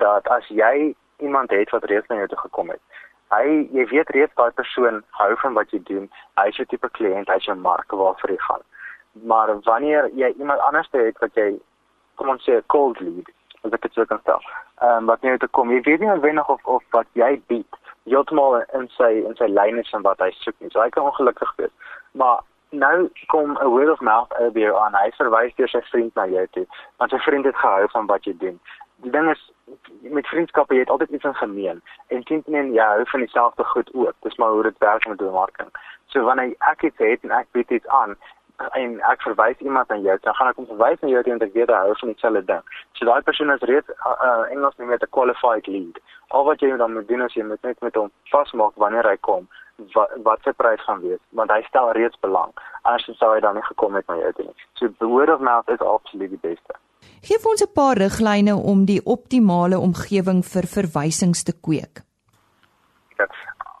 dat 0.00 0.28
as 0.28 0.46
jy 0.48 0.94
iemand 1.22 1.50
het 1.50 1.70
wat 1.70 1.84
reeds 1.84 2.08
na 2.08 2.16
jou 2.16 2.28
toe 2.28 2.38
gekom 2.38 2.70
het 2.72 2.80
hy 3.32 3.68
jy 3.72 3.86
weet 3.90 4.10
reeds 4.16 4.34
daai 4.34 4.50
persoon 4.50 5.02
hou 5.18 5.30
van 5.42 5.54
wat 5.54 5.70
jy 5.70 5.80
doen. 5.90 6.10
Hy 6.40 6.48
is 6.48 6.58
'n 6.58 6.66
tipe 6.66 6.88
kliënt, 6.98 7.28
hy's 7.28 7.48
'n 7.48 7.60
mark 7.60 7.90
waarvoor 7.90 8.30
jy 8.30 8.38
gaan. 8.48 8.64
Maar 9.12 9.60
wanneer 9.62 10.10
jy 10.14 10.34
iemand 10.38 10.60
anders 10.60 10.88
het 10.90 11.18
wat 11.18 11.34
jy 11.34 11.58
kom 12.14 12.28
ons 12.28 12.44
sê 12.44 12.56
'n 12.56 12.66
cold 12.66 13.00
lead, 13.00 13.28
as 13.62 13.72
ek 13.72 13.82
dit 13.82 13.92
sou 13.92 14.06
kan 14.06 14.20
stel. 14.20 14.42
Ehm 14.82 14.96
um, 14.96 15.06
wat 15.06 15.22
nie 15.22 15.38
te 15.38 15.48
kom, 15.48 15.70
jy 15.70 15.80
weet 15.80 16.00
nie 16.00 16.08
noodwendig 16.08 16.48
of 16.48 16.64
of 16.64 16.82
wat 16.90 17.06
jy 17.12 17.42
bied 17.46 17.76
heeltemal 18.04 18.62
in 18.74 18.88
sy 18.88 19.24
in 19.28 19.36
sy 19.36 19.46
lyn 19.46 19.78
is 19.78 19.90
van 19.90 20.02
wat 20.02 20.18
hy 20.18 20.30
soek 20.30 20.54
nie. 20.60 20.70
So 20.70 20.80
hy 20.80 20.90
kan 20.90 21.04
ongelukkig 21.04 21.54
wees. 21.56 21.74
Maar 22.12 22.40
nou 22.70 23.10
kom 23.26 23.58
'n 23.58 23.66
word 23.66 23.90
of 23.90 24.00
mouth 24.00 24.32
albei 24.38 24.72
aan. 24.72 24.94
Hy 24.94 25.10
verwys 25.16 25.54
deur 25.54 25.68
sy 25.68 25.80
vriend 25.80 26.14
na 26.14 26.26
jou 26.26 26.46
toe. 26.50 26.66
Want 26.98 27.10
sy 27.10 27.18
vriend 27.18 27.44
het 27.44 27.56
gehou 27.56 27.88
van 27.88 28.06
wat 28.06 28.24
jy 28.24 28.36
doen 28.38 28.60
die 29.02 29.10
ding 29.10 29.30
is 29.30 29.52
met 30.00 30.26
vriendskappe 30.26 30.74
jy 30.74 30.84
het 30.84 30.90
altyd 30.90 31.10
iets 31.10 31.24
in 31.24 31.34
gemeen. 31.34 31.82
En 32.06 32.22
teenoor 32.28 32.70
jy 32.76 32.86
hou 32.92 33.04
van 33.10 33.20
dieselfde 33.20 33.64
goed 33.64 33.90
ook. 33.94 34.14
Dis 34.20 34.36
maar 34.36 34.50
hoe 34.50 34.62
dit 34.62 34.78
werk 34.78 35.08
met 35.08 35.16
bemarking. 35.16 35.70
So 36.06 36.22
wanneer 36.22 36.54
ek 36.58 36.82
iets 36.82 36.98
het 36.98 37.22
en 37.22 37.30
ek 37.30 37.50
bied 37.52 37.70
iets 37.70 37.86
aan 37.86 38.16
en 38.56 39.00
ek 39.10 39.22
verwys 39.22 39.58
iemand 39.58 39.90
aan 39.90 40.02
jou 40.02 40.18
dan 40.22 40.34
gaan 40.34 40.48
ek 40.48 40.60
hom 40.60 40.66
verwys 40.66 41.00
na 41.00 41.08
jou 41.08 41.22
en 41.24 41.42
ek 41.42 41.56
weet 41.56 41.72
hy 41.74 41.80
hou 41.86 41.96
van 42.00 42.12
dieselfde 42.12 42.44
ding. 42.52 42.62
So 42.92 43.08
daai 43.08 43.22
persoon 43.26 43.50
is 43.50 43.66
reeds 43.70 43.90
uh, 43.96 44.14
uh, 44.14 44.44
Engels 44.54 44.76
noem 44.78 44.94
dit 44.94 45.02
'n 45.02 45.14
qualified 45.16 45.66
lead. 45.66 45.98
Al 46.28 46.44
wat 46.44 46.60
jy 46.60 46.76
dan 46.76 46.92
moet 46.92 47.08
doen 47.08 47.26
is 47.26 47.34
jy 47.34 47.42
moet 47.42 47.62
net 47.62 47.80
met 47.80 47.94
hom 47.94 48.10
vasmaak 48.30 48.76
wanneer 48.76 49.08
hy 49.10 49.16
kom 49.20 49.48
wat 49.94 50.10
wat 50.22 50.40
sy 50.42 50.52
prys 50.52 50.80
gaan 50.86 51.02
wees 51.02 51.22
want 51.30 51.50
hy 51.50 51.62
stel 51.66 51.90
reeds 51.92 52.20
belang. 52.20 52.54
Anders 52.82 53.18
sou 53.18 53.34
hy 53.34 53.40
dan 53.40 53.54
nie 53.54 53.68
gekom 53.72 53.94
het 53.94 54.06
na 54.06 54.16
jou 54.16 54.32
toe 54.32 54.44
nie. 54.44 54.56
So 54.74 54.88
word 54.98 55.30
of 55.30 55.40
mouth 55.40 55.68
is 55.68 55.80
absoluut 55.80 56.30
die 56.30 56.44
beste 56.48 56.83
Geef 57.28 57.46
ons 57.46 57.62
'n 57.62 57.72
paar 57.74 57.96
riglyne 57.96 58.54
om 58.54 58.84
die 58.84 59.00
optimale 59.04 59.78
omgewing 59.78 60.44
vir 60.44 60.66
verwysings 60.76 61.42
te 61.42 61.52
kweek. 61.52 62.02
Ja. 63.18 63.26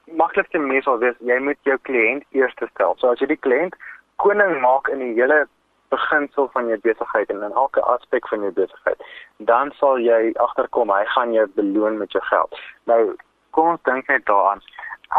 Maklikste 0.06 0.58
manier 0.58 0.82
sal 0.82 0.98
wees 0.98 1.16
jy 1.20 1.38
moet 1.38 1.58
jou 1.62 1.78
kliënt 1.88 2.22
eers 2.30 2.54
stel. 2.70 2.94
So 2.98 3.10
as 3.10 3.18
jy 3.18 3.26
die 3.26 3.44
kliënt 3.46 3.74
koning 4.16 4.60
maak 4.60 4.88
in 4.88 4.98
die 4.98 5.14
hele 5.14 5.46
beginsel 5.88 6.48
van 6.52 6.68
jou 6.68 6.78
besigheid 6.82 7.30
en 7.30 7.42
in 7.42 7.52
elke 7.52 7.80
aspek 7.80 8.28
van 8.28 8.40
jou 8.40 8.52
besigheid, 8.52 9.00
dan 9.38 9.72
sal 9.78 9.98
jy 9.98 10.32
agterkom 10.46 10.90
hy 10.90 11.04
gaan 11.04 11.32
jou 11.32 11.46
beloon 11.54 11.98
met 11.98 12.12
jou 12.12 12.22
geld. 12.30 12.60
Nou 12.90 13.16
kom 13.50 13.68
ons 13.74 13.82
dink 13.88 14.08
net 14.08 14.26
daaraan. 14.30 14.62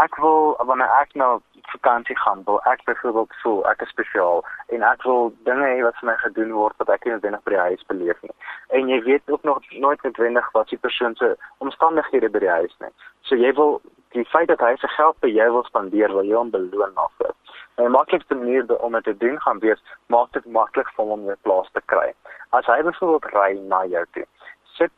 Ek 0.03 0.15
wil 0.19 0.55
wanneer 0.67 0.91
ek 0.99 1.13
nou 1.15 1.39
vakansie 1.71 2.17
gaan, 2.19 2.41
wil 2.45 2.59
ek 2.71 2.83
byvoorbeeld 2.83 3.35
voel 3.41 3.61
ek 3.69 3.81
is 3.85 3.91
spesiaal 3.93 4.43
en 4.75 4.83
ek 4.83 5.03
wil 5.07 5.29
dinge 5.47 5.67
hê 5.69 5.77
wat 5.85 5.95
vir 6.01 6.09
my 6.09 6.15
gedoen 6.23 6.51
word 6.57 6.75
wat 6.83 6.91
ek 6.95 7.05
nie 7.05 7.13
noodwendig 7.13 7.43
by 7.45 7.53
die 7.53 7.61
huis 7.67 7.85
beleef 7.91 8.19
nie. 8.27 8.35
En 8.75 8.91
jy 8.91 8.99
weet 9.05 9.31
ook 9.31 9.47
nog 9.47 9.63
nooit 9.71 10.03
noodwendig 10.03 10.49
wat 10.57 10.73
die 10.73 10.81
persoon 10.87 11.15
se 11.15 11.31
omstandighede 11.63 12.29
by 12.33 12.43
die 12.43 12.51
huis 12.57 12.75
nie. 12.83 12.91
So 13.29 13.39
jy 13.39 13.53
wil 13.59 13.79
die 14.17 14.27
feit 14.33 14.51
dat 14.51 14.63
hy 14.63 14.73
sy 14.81 14.91
geld 14.97 15.19
by 15.23 15.31
jou 15.31 15.47
wil 15.57 15.65
spandeer, 15.69 16.11
wil 16.11 16.27
jy 16.27 16.35
hom 16.39 16.51
beloon 16.51 16.93
daarvoor. 16.99 17.33
En 17.75 17.87
die 17.87 17.95
maklikste 17.95 18.35
manier 18.35 18.67
om 18.79 18.99
dit 18.99 19.07
te 19.07 19.17
doen 19.23 19.39
gaan 19.47 19.63
wees 19.63 19.81
maak 20.11 20.35
dit 20.35 20.45
maklik 20.59 20.91
vir 20.95 21.05
hom 21.05 21.15
om 21.15 21.31
'n 21.31 21.39
plaas 21.47 21.71
te 21.71 21.81
kry. 21.93 22.11
As 22.51 22.67
hy 22.67 22.81
byvoorbeeld 22.83 23.31
ry 23.33 23.49
na 23.71 23.85
jou 23.85 24.05
toe, 24.11 24.27
sit 24.75 24.91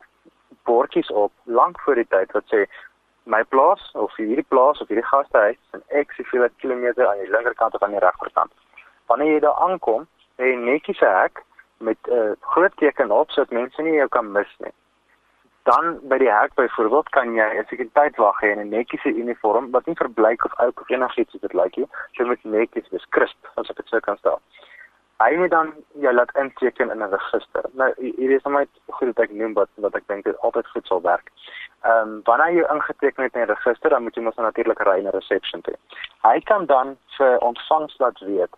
bordjies 0.64 1.10
op 1.10 1.32
lank 1.44 1.80
voor 1.80 1.94
die 1.94 2.10
tyd 2.14 2.32
wat 2.32 2.44
sê 2.52 2.66
my 3.28 3.42
plaas 3.52 3.82
of 3.94 4.14
hierdie 4.16 4.46
plaas 4.48 4.80
of 4.80 4.88
hierdie 4.88 5.06
gastehuis 5.10 5.56
is 5.56 5.80
in 5.80 6.04
X 6.04 6.16
hoeveel 6.16 6.48
kilometer 6.62 7.06
aan 7.08 7.20
die 7.22 7.30
linkerkant 7.30 7.74
of 7.74 7.82
aan 7.82 7.96
die 7.96 8.04
regterkant. 8.04 8.52
Wanneer 9.12 9.32
jy 9.32 9.40
daar 9.44 9.60
aankom, 9.66 10.06
het 10.40 10.48
jy 10.48 10.56
netjies 10.64 11.00
'n 11.00 11.14
hek 11.20 11.42
met 11.88 11.98
'n 12.08 12.12
uh, 12.18 12.32
groot 12.52 12.76
teken 12.76 13.10
op 13.10 13.30
sodat 13.30 13.56
mense 13.60 13.82
nie 13.82 13.98
jou 14.00 14.08
kan 14.08 14.32
mis 14.32 14.52
nie. 14.58 14.74
Dan 15.62 15.98
by 16.08 16.18
die 16.18 16.32
hek 16.32 16.54
byvoorbeeld 16.54 17.08
kan 17.08 17.34
jy 17.34 17.48
'n 17.58 17.68
sekuriteitswag 17.68 18.40
hê 18.40 18.52
in 18.52 18.60
'n 18.60 18.74
netjiese 18.76 19.12
uniform 19.24 19.70
wat 19.70 19.86
nie 19.86 20.00
verbleik 20.04 20.44
of 20.44 20.54
oud 20.54 20.80
of 20.80 20.90
enigiets 20.90 21.30
soos 21.30 21.40
dit 21.40 21.52
lyk 21.52 21.76
nie. 21.76 21.88
Jy 22.12 22.24
moet 22.24 22.44
netjies 22.44 23.06
crisp 23.08 23.38
as 23.54 23.70
ek 23.70 23.76
dit 23.76 23.88
sou 23.88 24.00
kan 24.00 24.16
stel 24.16 24.40
hy 25.24 25.36
moet 25.36 25.50
dan 25.50 25.72
jou 26.02 26.14
laat 26.14 26.36
inteken 26.36 26.90
in 26.90 27.02
'n 27.02 27.10
register. 27.10 27.64
Nou 27.72 27.92
hier 27.96 28.30
is 28.30 28.42
net 28.42 28.68
goed 28.86 29.14
dat 29.14 29.24
ek 29.24 29.32
noem 29.32 29.52
wat 29.52 29.68
wat 29.74 29.94
ek 29.94 30.06
dink 30.06 30.24
dit 30.24 30.38
altyd 30.38 30.66
goed 30.66 30.86
sal 30.86 31.02
werk. 31.02 31.30
Ehm 31.82 32.08
um, 32.08 32.20
wanneer 32.24 32.52
jy 32.52 32.64
ingeteken 32.74 33.22
het 33.22 33.34
in 33.34 33.42
'n 33.42 33.54
register, 33.54 33.90
dan 33.90 34.02
moet 34.02 34.14
jy 34.14 34.22
mos 34.22 34.34
natuurlik 34.34 34.78
ry 34.78 35.00
na 35.02 35.10
reception 35.10 35.60
toe. 35.60 35.74
Hy 36.22 36.40
kan 36.40 36.66
dan 36.66 36.96
vir 37.16 37.38
ontvangs 37.38 37.98
laat 37.98 38.18
weet. 38.18 38.54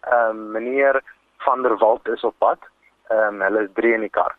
Ehm 0.00 0.28
um, 0.28 0.50
meneer 0.50 1.02
van 1.36 1.62
der 1.62 1.76
Walt 1.76 2.08
is 2.08 2.24
op 2.24 2.34
pad. 2.38 2.58
Ehm 3.08 3.34
um, 3.34 3.40
hulle 3.40 3.62
is 3.62 3.72
drie 3.74 3.94
in 3.94 4.00
die 4.00 4.16
kar 4.20 4.36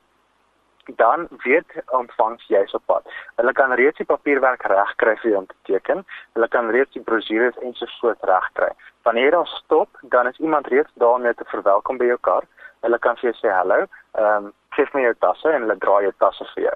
dan 0.95 1.27
weet 1.43 1.71
ontvangs 1.85 2.47
jy's 2.47 2.73
op 2.73 2.83
pad. 2.85 3.07
Hulle 3.35 3.53
kan 3.53 3.71
reeds 3.71 3.97
die 3.97 4.05
papierwerk 4.05 4.63
regkry 4.63 5.15
vir 5.21 5.31
jou 5.31 5.39
om 5.39 5.47
te 5.47 5.55
teken. 5.63 6.05
Hulle 6.33 6.47
kan 6.47 6.69
reeds 6.69 6.93
die 6.93 7.03
brosjures 7.03 7.57
en 7.63 7.73
so 7.73 7.85
voort 7.99 8.23
regkry. 8.23 8.69
Wanneer 9.07 9.37
jy 9.37 9.43
stop, 9.45 9.89
dan 10.01 10.27
is 10.27 10.37
iemand 10.37 10.67
reeds 10.67 10.91
daar 10.93 11.19
om 11.19 11.27
jou 11.27 11.33
te 11.33 11.47
verwelkom 11.51 11.97
by 11.97 12.05
jou 12.05 12.17
kar. 12.21 12.47
Hulle 12.81 12.99
kan 12.99 13.17
vir 13.19 13.31
jou 13.31 13.37
sê 13.41 13.53
hallo, 13.53 13.85
ehm 14.15 14.49
um, 14.49 14.53
geef 14.77 14.91
my 14.93 15.01
jou 15.01 15.13
tasse 15.19 15.49
en 15.49 15.65
hulle 15.65 15.75
dra 15.81 16.01
jou 16.05 16.11
tasse 16.23 16.45
vir 16.53 16.63
jou. 16.63 16.75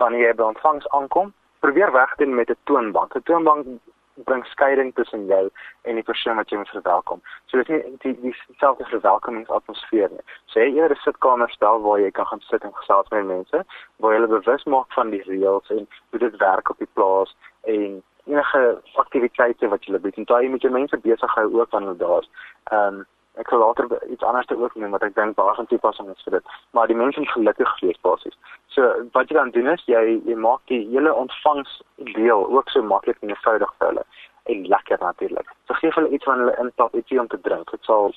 Wanneer 0.00 0.28
jy 0.28 0.36
by 0.38 0.46
ontvangs 0.46 0.86
aankom, 0.96 1.32
probeer 1.60 1.92
wegdoen 1.92 2.34
met 2.34 2.50
'n 2.50 2.56
toonbank. 2.64 3.14
'n 3.14 3.22
Toonbank 3.22 3.66
bring 4.14 4.44
skeiding 4.46 4.94
tussen 4.94 5.26
jou 5.26 5.50
en 5.82 5.94
die 5.94 6.02
persoon 6.02 6.36
wat 6.36 6.50
jy 6.50 6.56
moet 6.56 6.68
verwelkom. 6.68 7.22
So 7.46 7.62
dit 7.62 7.68
is 7.68 7.84
nie 7.84 7.98
die 8.02 8.34
dieselfde 8.46 8.86
verwelkomingsatmosfeer 8.92 10.10
nie. 10.10 10.24
So 10.46 10.60
jy 10.60 10.74
eerder 10.74 10.96
'n 10.96 11.04
sitkamer 11.04 11.50
stel 11.50 11.82
waar 11.82 12.00
jy 12.00 12.10
kan 12.10 12.26
gaan 12.26 12.40
sit 12.40 12.62
en 12.62 12.74
gesels 12.74 13.08
met 13.10 13.26
mense, 13.26 13.64
waar 13.96 14.12
jy 14.12 14.20
hulle 14.20 14.38
bewus 14.38 14.64
maak 14.64 14.92
van 14.92 15.10
die 15.10 15.22
reëls 15.22 15.70
en 15.70 15.88
hoe 16.10 16.18
dit 16.18 16.36
werk 16.36 16.70
op 16.70 16.78
die 16.78 16.92
plaas 16.94 17.36
en 17.62 18.02
enige 18.26 18.80
aktiwiteite 18.94 19.68
wat 19.68 19.84
jy 19.84 19.98
bied. 19.98 20.16
En 20.16 20.24
daai 20.24 20.48
moet 20.48 20.62
jy 20.62 20.70
mense 20.70 20.96
besig 20.96 21.34
hou 21.34 21.60
ook 21.60 21.70
wanneer 21.70 21.96
daar 21.96 22.22
is. 22.22 22.30
Ehm 22.70 22.94
um, 22.94 23.06
ek 23.40 23.48
sal 23.48 23.58
later 23.58 23.88
iets 24.10 24.22
anders 24.22 24.46
te 24.46 24.56
ook 24.58 24.74
noem 24.74 24.94
wat 24.94 25.02
ek 25.02 25.14
dink 25.14 25.36
baie 25.38 25.54
van 25.54 25.66
toepassing 25.66 26.10
is 26.12 26.26
vir 26.26 26.36
dit. 26.38 26.52
Maar 26.70 26.90
die 26.90 26.98
mense 26.98 27.20
moet 27.20 27.32
gelukkig 27.36 27.72
wees 27.80 28.00
basies. 28.06 28.36
So 28.74 28.90
wat 29.16 29.30
jy 29.30 29.38
dan 29.38 29.50
doen 29.56 29.72
is 29.72 29.82
jy 29.90 30.20
jy 30.28 30.36
maak 30.46 30.62
die 30.72 30.82
hele 30.92 31.14
ontvangs 31.14 31.80
deel 32.12 32.46
ook 32.46 32.70
so 32.70 32.82
maklik 32.82 33.18
en 33.20 33.34
eenvoudig 33.34 33.74
vir 33.78 33.90
hulle 33.90 34.04
en 34.52 34.66
lekker 34.74 35.02
natuurlik. 35.02 35.50
So 35.66 35.78
gee 35.80 35.90
hulle 35.96 36.14
iets 36.14 36.30
van 36.30 36.44
hulle 36.44 36.56
intap 36.62 36.94
ietsie 36.94 37.20
om 37.20 37.28
te 37.28 37.40
drink. 37.48 37.70
Dit 37.70 37.90
sal 37.90 38.12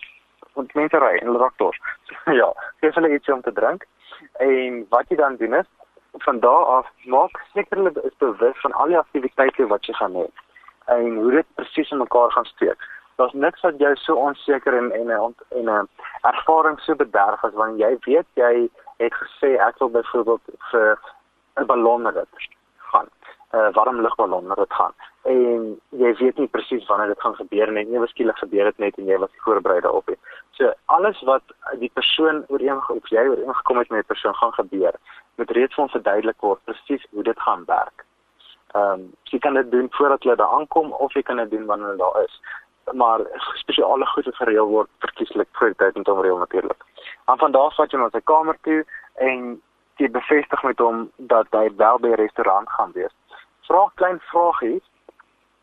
want 0.58 0.74
mense 0.78 1.02
ry 1.02 1.14
en 1.18 1.32
hulle 1.32 1.42
raak 1.42 1.58
dors. 1.62 1.82
ja, 2.42 2.52
gee 2.82 2.94
hulle 3.00 3.14
ietsie 3.16 3.34
om 3.34 3.42
te 3.42 3.54
drink. 3.62 3.88
En 4.44 4.84
wat 4.94 5.10
jy 5.10 5.18
dan 5.18 5.42
doen 5.42 5.62
is 5.62 5.70
van 6.26 6.40
daar 6.40 6.66
af 6.78 6.90
maak 7.06 7.42
seker 7.54 7.78
hulle 7.78 7.94
is 8.04 8.18
bewus 8.18 8.62
van 8.62 8.74
al 8.74 8.94
die 8.94 8.98
aktiwiteite 8.98 9.68
wat 9.74 9.86
jy 9.86 9.94
gaan 9.98 10.16
hê 10.18 10.28
en 10.88 11.16
hoe 11.16 11.32
dit 11.32 11.48
presies 11.56 11.92
in 11.92 11.98
mekaar 11.98 12.32
gaan 12.32 12.46
steek 12.46 12.86
daar's 13.18 13.34
niks 13.34 13.62
wat 13.66 13.80
jou 13.82 13.96
so 13.96 14.16
onseker 14.16 14.78
en 14.78 14.92
en 14.92 15.10
en 15.50 15.70
'n 15.70 15.90
ervaring 16.22 16.80
so 16.80 16.96
bederf 16.96 17.44
as 17.44 17.54
wanneer 17.54 17.90
jy 17.90 17.98
weet 18.06 18.28
jy 18.34 18.70
het 18.98 19.14
gesê 19.14 19.50
ek 19.68 19.80
wil 19.80 19.90
byvoorbeeld 19.90 20.42
vir 20.72 21.00
'n 21.58 21.66
ballonrit 21.66 22.28
gaan. 22.92 23.10
'n 23.54 23.72
warm 23.72 24.02
lugballon 24.02 24.48
wat 24.48 24.74
gaan. 24.74 24.94
En 25.22 25.82
jy 25.90 26.16
weet 26.16 26.38
nie 26.38 26.48
presies 26.48 26.88
wanneer 26.88 27.08
dit 27.08 27.22
gaan 27.22 27.36
gebeur 27.36 27.72
nie. 27.72 27.88
Ewe 27.94 28.08
skielik 28.08 28.38
gebeur 28.38 28.64
dit 28.64 28.78
net 28.78 28.98
en 28.98 29.06
jy 29.06 29.18
was 29.18 29.30
voorberei 29.46 29.80
daarop. 29.82 30.10
So 30.52 30.74
alles 30.86 31.22
wat 31.22 31.44
die 31.80 31.92
persoon 31.94 32.44
ooreengekom 32.48 32.98
of 32.98 33.10
jy 33.10 33.28
ooreengekom 33.28 33.78
het 33.78 33.90
met 33.90 34.00
die 34.00 34.14
persoon 34.14 34.36
gaan 34.36 34.54
gebeur, 34.54 34.94
moet 35.36 35.52
reeds 35.52 35.76
vir 35.76 35.84
ons 35.84 35.92
verduidelik 35.92 36.42
word 36.42 36.64
presies 36.64 37.08
hoe 37.12 37.24
dit 37.24 37.40
gaan 37.40 37.64
werk. 37.66 38.06
Ehm 38.76 38.92
um, 38.92 39.14
jy 39.24 39.40
kan 39.40 39.54
dit 39.54 39.72
doen 39.72 39.88
voordat 39.92 40.24
jy 40.24 40.36
daar 40.36 40.54
aankom 40.60 40.92
of 40.92 41.14
jy 41.14 41.22
kan 41.22 41.38
dit 41.38 41.52
doen 41.52 41.66
wanneer 41.66 41.90
jy 41.90 41.98
daar 41.98 42.24
is 42.24 42.42
maar 42.94 43.20
spesiale 43.54 44.06
goed 44.06 44.26
wat 44.26 44.36
gereël 44.36 44.68
word 44.68 44.90
verkieslik 45.00 45.48
vir 45.60 45.74
tyd 45.76 45.96
en 45.96 46.08
omreël 46.08 46.38
natuurlik. 46.38 46.84
Dan 47.26 47.38
van 47.38 47.52
daar 47.52 47.74
vat 47.76 47.92
jy 47.92 48.00
na 48.00 48.10
sy 48.10 48.22
kamer 48.24 48.58
toe 48.62 48.84
en 49.16 49.62
jy 49.98 50.10
bevestig 50.12 50.64
met 50.64 50.80
hom 50.80 51.08
dat 51.18 51.48
hy 51.52 51.70
wel 51.76 52.00
by 52.00 52.08
'n 52.08 52.22
restaurant 52.22 52.70
gaan 52.70 52.92
wees. 52.92 53.14
Vra 53.68 53.92
klein 53.96 54.20
vragies 54.32 54.86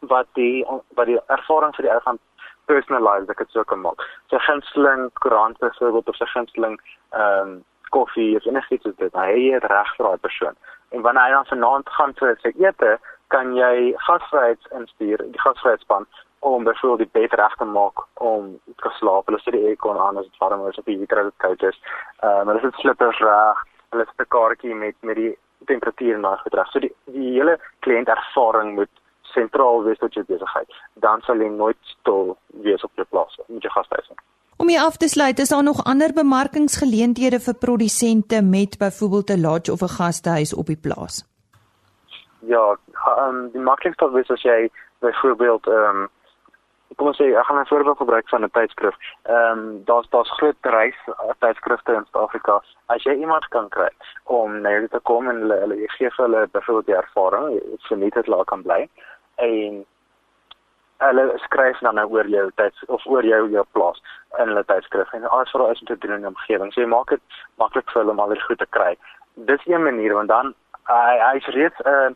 wat 0.00 0.26
die 0.34 0.64
wat 0.94 1.06
die 1.06 1.20
ervaring 1.26 1.74
vir 1.74 1.82
die 1.82 1.92
ou 1.92 2.00
gaan 2.00 2.18
personalize 2.66 3.30
ek 3.30 3.38
dit 3.38 3.50
sou 3.50 3.64
kan 3.64 3.80
maak. 3.80 4.00
Sy 4.30 4.38
gunsteling 4.38 5.10
koerant 5.20 5.58
byvoorbeeld 5.58 6.08
of 6.08 6.16
sy 6.16 6.26
gunsteling 6.26 6.80
ehm 7.12 7.48
um, 7.48 7.64
koffie 7.94 8.36
of 8.36 8.46
enigiets 8.46 8.82
soos 8.82 8.96
dit. 8.96 9.12
Hy 9.14 9.52
het 9.54 9.64
reg 9.70 9.90
vir 9.96 10.06
daai 10.06 10.18
persoon. 10.18 10.56
En 10.90 11.02
wanneer 11.02 11.22
hy 11.22 11.30
dan 11.30 11.46
vanaand 11.46 11.88
gaan 11.96 12.14
vir 12.18 12.38
sy 12.42 12.50
ete, 12.58 12.98
kan 13.34 13.54
jy 13.54 13.94
gasvryheid 14.06 14.66
instuur, 14.78 15.22
die 15.34 15.42
gasvryheidspan 15.42 16.06
om 16.44 16.64
byvoorbeeld 16.64 17.04
die 17.04 17.20
bed 17.20 17.32
reg 17.40 17.54
te 17.56 17.64
maak 17.64 18.02
om 18.14 18.58
te 18.82 18.90
slaap. 18.98 19.26
Hulle 19.26 19.38
sit 19.42 19.56
die 19.56 19.66
aircon 19.68 19.98
aan 19.98 20.18
as 20.20 20.26
dit 20.28 20.42
warm 20.42 20.66
is 20.68 20.78
of 20.78 20.84
die 20.84 20.98
heater 20.98 21.22
as 21.22 21.30
dit 21.30 21.40
koud 21.44 21.62
is. 21.70 21.78
Ehm 22.20 22.40
um, 22.40 22.50
hulle 22.52 22.60
sit 22.64 22.82
slippers 22.82 23.20
reg. 23.24 23.62
Hulle 23.94 24.04
sit 24.08 24.26
'n 24.26 24.32
kaartjie 24.36 24.74
met 24.74 24.96
met 25.00 25.16
die 25.16 25.32
temperatuur 25.70 26.20
daai 26.26 26.36
gedrag. 26.42 26.70
So 26.70 26.84
die 26.84 26.92
die 27.16 27.30
hele 27.38 27.58
kliëntervaring 27.86 28.74
moet 28.74 28.92
sentraal 29.34 29.82
wees 29.84 29.98
tot 29.98 30.14
jou 30.14 30.24
besigheid. 30.28 30.70
Dan 30.94 31.20
sal 31.26 31.40
jy 31.40 31.48
nooit 31.48 31.80
stil 31.96 32.36
wees 32.66 32.84
op 32.84 32.92
jou 32.94 33.06
plaas 33.10 33.38
met 33.46 33.62
jou 33.62 33.72
gashuis. 33.72 34.10
Om 34.56 34.68
jy 34.70 34.78
af 34.78 34.96
te 34.96 35.08
sluit, 35.08 35.38
is 35.38 35.48
daar 35.48 35.62
nog 35.62 35.84
ander 35.84 36.12
bemarkingsgeleenthede 36.12 37.40
vir 37.40 37.54
produsente 37.54 38.42
met 38.42 38.78
byvoorbeeld 38.78 39.30
'n 39.30 39.40
lodge 39.40 39.72
of 39.72 39.82
'n 39.82 39.96
gastehuis 39.98 40.54
op 40.54 40.66
die 40.66 40.82
plaas? 40.86 41.24
Ja, 42.46 42.76
um, 43.18 43.50
die 43.50 43.60
maklikste 43.60 44.10
is 44.20 44.30
as 44.30 44.42
jy 44.42 44.70
byvoorbeeld 45.00 45.66
ehm 45.66 45.96
um, 45.96 46.08
kom 46.96 47.10
ons 47.10 47.18
sê 47.20 47.26
ek 47.30 47.46
gaan 47.46 47.60
'n 47.60 47.66
voorbeeld 47.66 47.96
gebruik 47.96 48.28
van 48.28 48.44
'n 48.44 48.50
tydskrif. 48.50 48.96
Ehm 49.22 49.58
um, 49.58 49.84
daar's 49.84 50.08
daar's 50.10 50.30
groot 50.38 50.56
reis 50.60 50.98
tydskrifte 51.38 51.92
in 51.92 52.04
Suid-Afrika. 52.04 52.60
As 52.86 53.02
jy 53.02 53.14
iemand 53.14 53.48
kan 53.48 53.68
kry 53.68 53.90
om 54.24 54.60
na 54.60 54.70
jou 54.70 54.88
te 54.88 55.00
kom 55.00 55.28
en 55.28 55.40
hulle 55.40 55.58
hulle 55.60 55.88
gee 55.96 56.10
vir 56.10 56.24
hulle 56.24 56.46
byvoorbeeld 56.52 56.86
die 56.86 56.96
ervaring, 56.96 57.60
so 57.78 57.94
net 57.94 58.14
dit 58.14 58.26
laat 58.26 58.46
kan 58.46 58.62
bly 58.62 58.88
en 59.36 59.84
hulle 60.98 61.38
skryf 61.38 61.78
dan 61.78 61.94
nou 61.94 62.06
oor 62.10 62.26
jou 62.26 62.50
tyds 62.54 62.84
of 62.86 63.06
oor 63.06 63.24
jou 63.24 63.48
jou 63.50 63.64
plaas 63.72 64.02
in 64.38 64.48
hulle 64.48 64.64
tydskrif 64.64 65.12
en 65.12 65.24
alles 65.28 65.52
wat 65.52 65.62
daar 65.62 65.72
is 65.72 65.80
om 65.80 65.86
te 65.86 65.98
doen 65.98 66.14
in 66.14 66.20
die 66.20 66.32
omgewing. 66.34 66.72
So 66.72 66.80
jy 66.80 66.86
maak 66.86 67.08
dit 67.08 67.22
maklik 67.56 67.90
vir 67.90 68.02
hulle 68.02 68.14
om 68.14 68.20
al 68.20 68.34
die 68.34 68.40
goed 68.46 68.58
te 68.58 68.70
kry. 68.70 68.96
Dis 69.34 69.66
een 69.66 69.82
manier 69.82 70.14
want 70.14 70.28
dan 70.28 70.54
hy 70.90 71.18
hy's 71.18 71.46
reeds 71.46 71.78
'n 71.84 71.88
uh, 71.88 72.10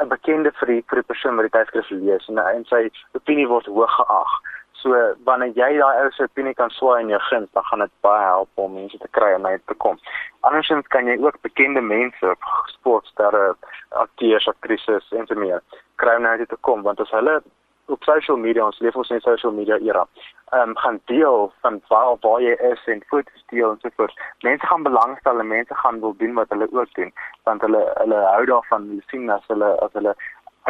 'n 0.00 0.08
bekende 0.08 0.52
vir 0.60 0.66
die, 0.66 0.82
vir 0.88 1.02
die 1.02 1.08
persoon 1.12 1.36
wat 1.36 1.48
die 1.48 1.56
tydskrif 1.58 1.90
lees 1.90 2.28
en, 2.28 2.38
en 2.38 2.64
sy 2.64 2.88
opinie 3.18 3.48
word 3.48 3.66
hoog 3.66 3.94
geag. 3.96 4.32
So 4.80 4.96
wanneer 5.28 5.52
jy 5.58 5.76
daai 5.76 6.04
ou 6.04 6.10
se 6.16 6.24
opinie 6.24 6.54
kan 6.56 6.70
swaai 6.72 7.02
in 7.02 7.12
jou 7.12 7.20
guns, 7.28 7.50
dan 7.52 7.64
gaan 7.68 7.84
dit 7.84 7.92
baie 8.06 8.24
help 8.24 8.48
om 8.64 8.72
mense 8.74 8.98
te 8.98 9.10
kry 9.18 9.34
om 9.36 9.46
uit 9.46 9.66
te 9.66 9.76
kom. 9.84 9.98
Andersins 10.40 10.86
kan 10.94 11.06
jy 11.06 11.18
ook 11.20 11.36
bekende 11.44 11.82
mense, 11.84 12.34
sportsterre, 12.72 13.54
akteurs, 13.90 14.48
aktrises 14.48 15.12
en 15.12 15.26
so 15.26 15.34
meer 15.34 15.60
kry 16.00 16.16
om 16.16 16.26
uit 16.26 16.48
te 16.48 16.56
kom 16.68 16.82
want 16.82 17.00
as 17.00 17.12
hulle 17.12 17.40
op 17.90 18.02
social 18.02 18.36
media 18.36 18.64
ons 18.64 18.78
leef 18.78 18.96
ons 18.96 19.10
in 19.10 19.20
social 19.20 19.52
media 19.52 19.78
era. 19.78 20.06
Ehm 20.52 20.68
um, 20.68 20.76
gaan 20.76 21.00
deel 21.04 21.52
van 21.60 21.80
waar 21.88 22.16
waar 22.20 22.42
jy 22.42 22.54
is 22.72 22.84
en 22.86 23.02
foto's 23.06 23.44
deel 23.52 23.70
en 23.70 23.78
so 23.80 23.88
voort. 23.96 24.20
Mense 24.40 24.66
gaan 24.66 24.82
belangstel 24.82 25.38
en 25.38 25.46
mense 25.46 25.74
gaan 25.74 26.00
wil 26.00 26.14
doen 26.16 26.34
wat 26.34 26.48
hulle 26.48 26.68
ook 26.72 26.94
doen 26.94 27.12
want 27.42 27.60
hulle 27.60 27.82
hulle 27.94 28.20
hou 28.34 28.44
daarvan 28.52 28.88
hulle 28.88 29.02
sien 29.06 29.30
as 29.30 29.46
hulle 29.46 29.70
as 29.86 29.92
hulle 29.92 30.14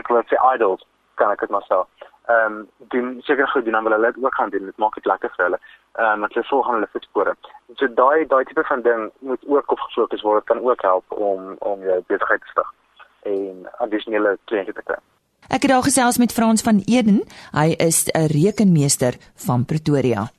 ek 0.02 0.08
wil 0.08 0.22
sê 0.32 0.40
idols 0.54 0.86
kan 1.14 1.30
ek 1.30 1.44
dit 1.44 1.54
maar 1.56 1.66
sê. 1.68 1.82
Ehm 2.32 2.56
um, 2.56 2.68
doen 2.94 3.14
seker 3.28 3.48
goed 3.48 3.64
doen 3.64 3.78
dan 3.78 3.84
wil 3.84 3.98
hulle 3.98 4.12
ook 4.22 4.34
gaan 4.34 4.50
doen. 4.50 4.64
Dit 4.64 4.76
maak 4.76 4.94
dit 4.94 5.06
lekker 5.12 5.32
vir 5.36 5.44
hulle. 5.44 5.60
Ehm 5.92 6.12
um, 6.12 6.20
want 6.20 6.34
hulle 6.34 6.50
volg 6.50 6.72
hulle 6.72 6.92
voetspore. 6.92 7.34
So 7.74 7.88
daai 8.02 8.26
daai 8.26 8.44
tipe 8.44 8.64
van 8.72 8.82
ding 8.82 9.10
moet 9.18 9.46
ook 9.46 9.70
op 9.70 9.86
gefokus 9.86 10.22
word. 10.22 10.44
Dit 10.44 10.50
kan 10.56 10.66
ook 10.70 10.82
help 10.82 11.20
om 11.30 11.56
om 11.58 11.88
jou 11.92 12.02
besigheid 12.06 12.40
te 12.40 12.54
stig 12.54 12.74
en 13.22 13.66
addisionele 13.78 14.38
kliënte 14.44 14.72
te 14.72 14.82
kry. 14.82 15.00
Ek 15.48 15.62
het 15.62 15.70
daar 15.70 15.82
gesels 15.82 16.18
met 16.18 16.32
Frans 16.32 16.62
van 16.62 16.82
Eden. 16.84 17.22
Hy 17.52 17.74
is 17.78 18.04
'n 18.12 18.26
rekenmeester 18.26 19.16
van 19.34 19.64
Pretoria. 19.64 20.32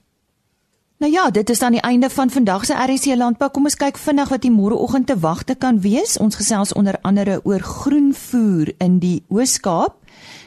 Nou 1.01 1.13
ja, 1.13 1.29
dit 1.29 1.49
is 1.49 1.59
dan 1.59 1.71
die 1.71 1.81
einde 1.81 2.09
van 2.09 2.29
vandag 2.29 2.65
se 2.65 2.73
RC 2.73 3.15
Landbou. 3.15 3.49
Kom 3.49 3.63
ons 3.63 3.75
kyk 3.75 3.97
vinnig 3.97 4.29
wat 4.29 4.41
die 4.41 4.51
môreoggend 4.51 5.07
te 5.07 5.15
wagte 5.19 5.55
kan 5.55 5.79
wees. 5.81 6.17
Ons 6.17 6.35
gesels 6.35 6.73
onder 6.73 6.99
andere 7.01 7.39
oor 7.43 7.59
groenvoer 7.59 8.73
in 8.77 8.99
die 8.99 9.23
Oos-Kaap. 9.27 10.00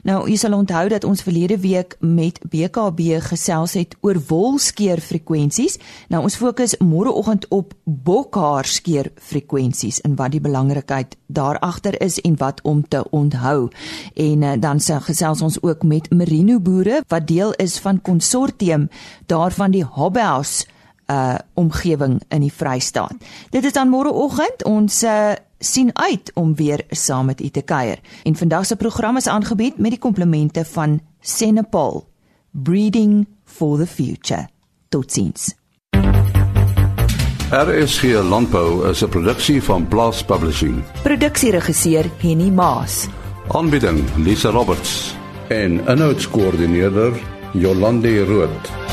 Nou, 0.05 0.29
jy 0.29 0.37
sal 0.37 0.53
onthou 0.53 0.89
dat 0.93 1.05
ons 1.05 1.23
verlede 1.25 1.59
week 1.63 1.97
met 2.01 2.41
BKB 2.51 3.21
gesels 3.25 3.73
het 3.79 3.97
oor 4.05 4.19
wolskeer 4.29 5.01
frekwensies. 5.01 5.79
Nou 6.13 6.23
ons 6.27 6.37
fokus 6.37 6.77
môreoggend 6.81 7.47
op 7.49 7.73
bokhaar 7.85 8.69
skeer 8.69 9.13
frekwensies 9.17 10.03
en 10.05 10.17
wat 10.19 10.35
die 10.35 10.43
belangrikheid 10.45 11.17
daar 11.27 11.59
agter 11.59 11.97
is 12.03 12.21
en 12.21 12.37
wat 12.37 12.61
om 12.63 12.85
te 12.89 13.05
onthou. 13.11 13.71
En 14.15 14.43
uh, 14.43 14.53
dan 14.61 14.81
se 14.81 15.01
gesels 15.01 15.43
ons 15.43 15.63
ook 15.63 15.83
met 15.83 16.11
merino 16.13 16.61
boere 16.61 17.03
wat 17.09 17.27
deel 17.27 17.53
is 17.53 17.79
van 17.79 18.03
konsortium 18.03 18.89
daarvan 19.27 19.71
die 19.71 19.85
Hobhouse 19.85 20.67
uh 21.07 21.35
omgewing 21.55 22.23
in 22.29 22.41
die 22.41 22.53
Vrystaat. 22.53 23.15
Dit 23.51 23.65
is 23.65 23.73
dan 23.73 23.89
môreoggend 23.89 24.65
ons 24.65 25.03
uh 25.03 25.33
sien 25.59 25.91
uit 25.93 26.31
om 26.35 26.55
weer 26.55 26.85
saam 26.91 27.27
met 27.27 27.41
u 27.41 27.49
te 27.49 27.63
kuier. 27.63 28.01
En 28.23 28.37
vandag 28.37 28.67
se 28.67 28.77
program 28.77 29.17
is 29.17 29.27
aangebied 29.27 29.79
met 29.79 29.91
die 29.91 29.99
komplimente 29.99 30.65
van 30.65 31.01
Senepal 31.21 32.05
Breeding 32.51 33.27
for 33.45 33.79
the 33.79 33.87
Future. 33.87 34.49
Totsiens. 34.89 35.55
RSG 37.51 38.03
Landbou 38.03 38.89
is 38.89 39.03
'n 39.03 39.09
produksie 39.09 39.63
van 39.63 39.89
Blast 39.89 40.27
Publishing. 40.27 40.83
Produksieregisseur 41.03 42.11
Henny 42.19 42.51
Maas. 42.51 43.09
Aanbieding 43.49 44.05
Lisa 44.17 44.51
Roberts 44.51 45.15
en 45.49 45.81
'n 45.87 45.99
notas 45.99 46.29
koördineerder 46.29 47.13
Jolande 47.53 48.25
Rooi. 48.25 48.84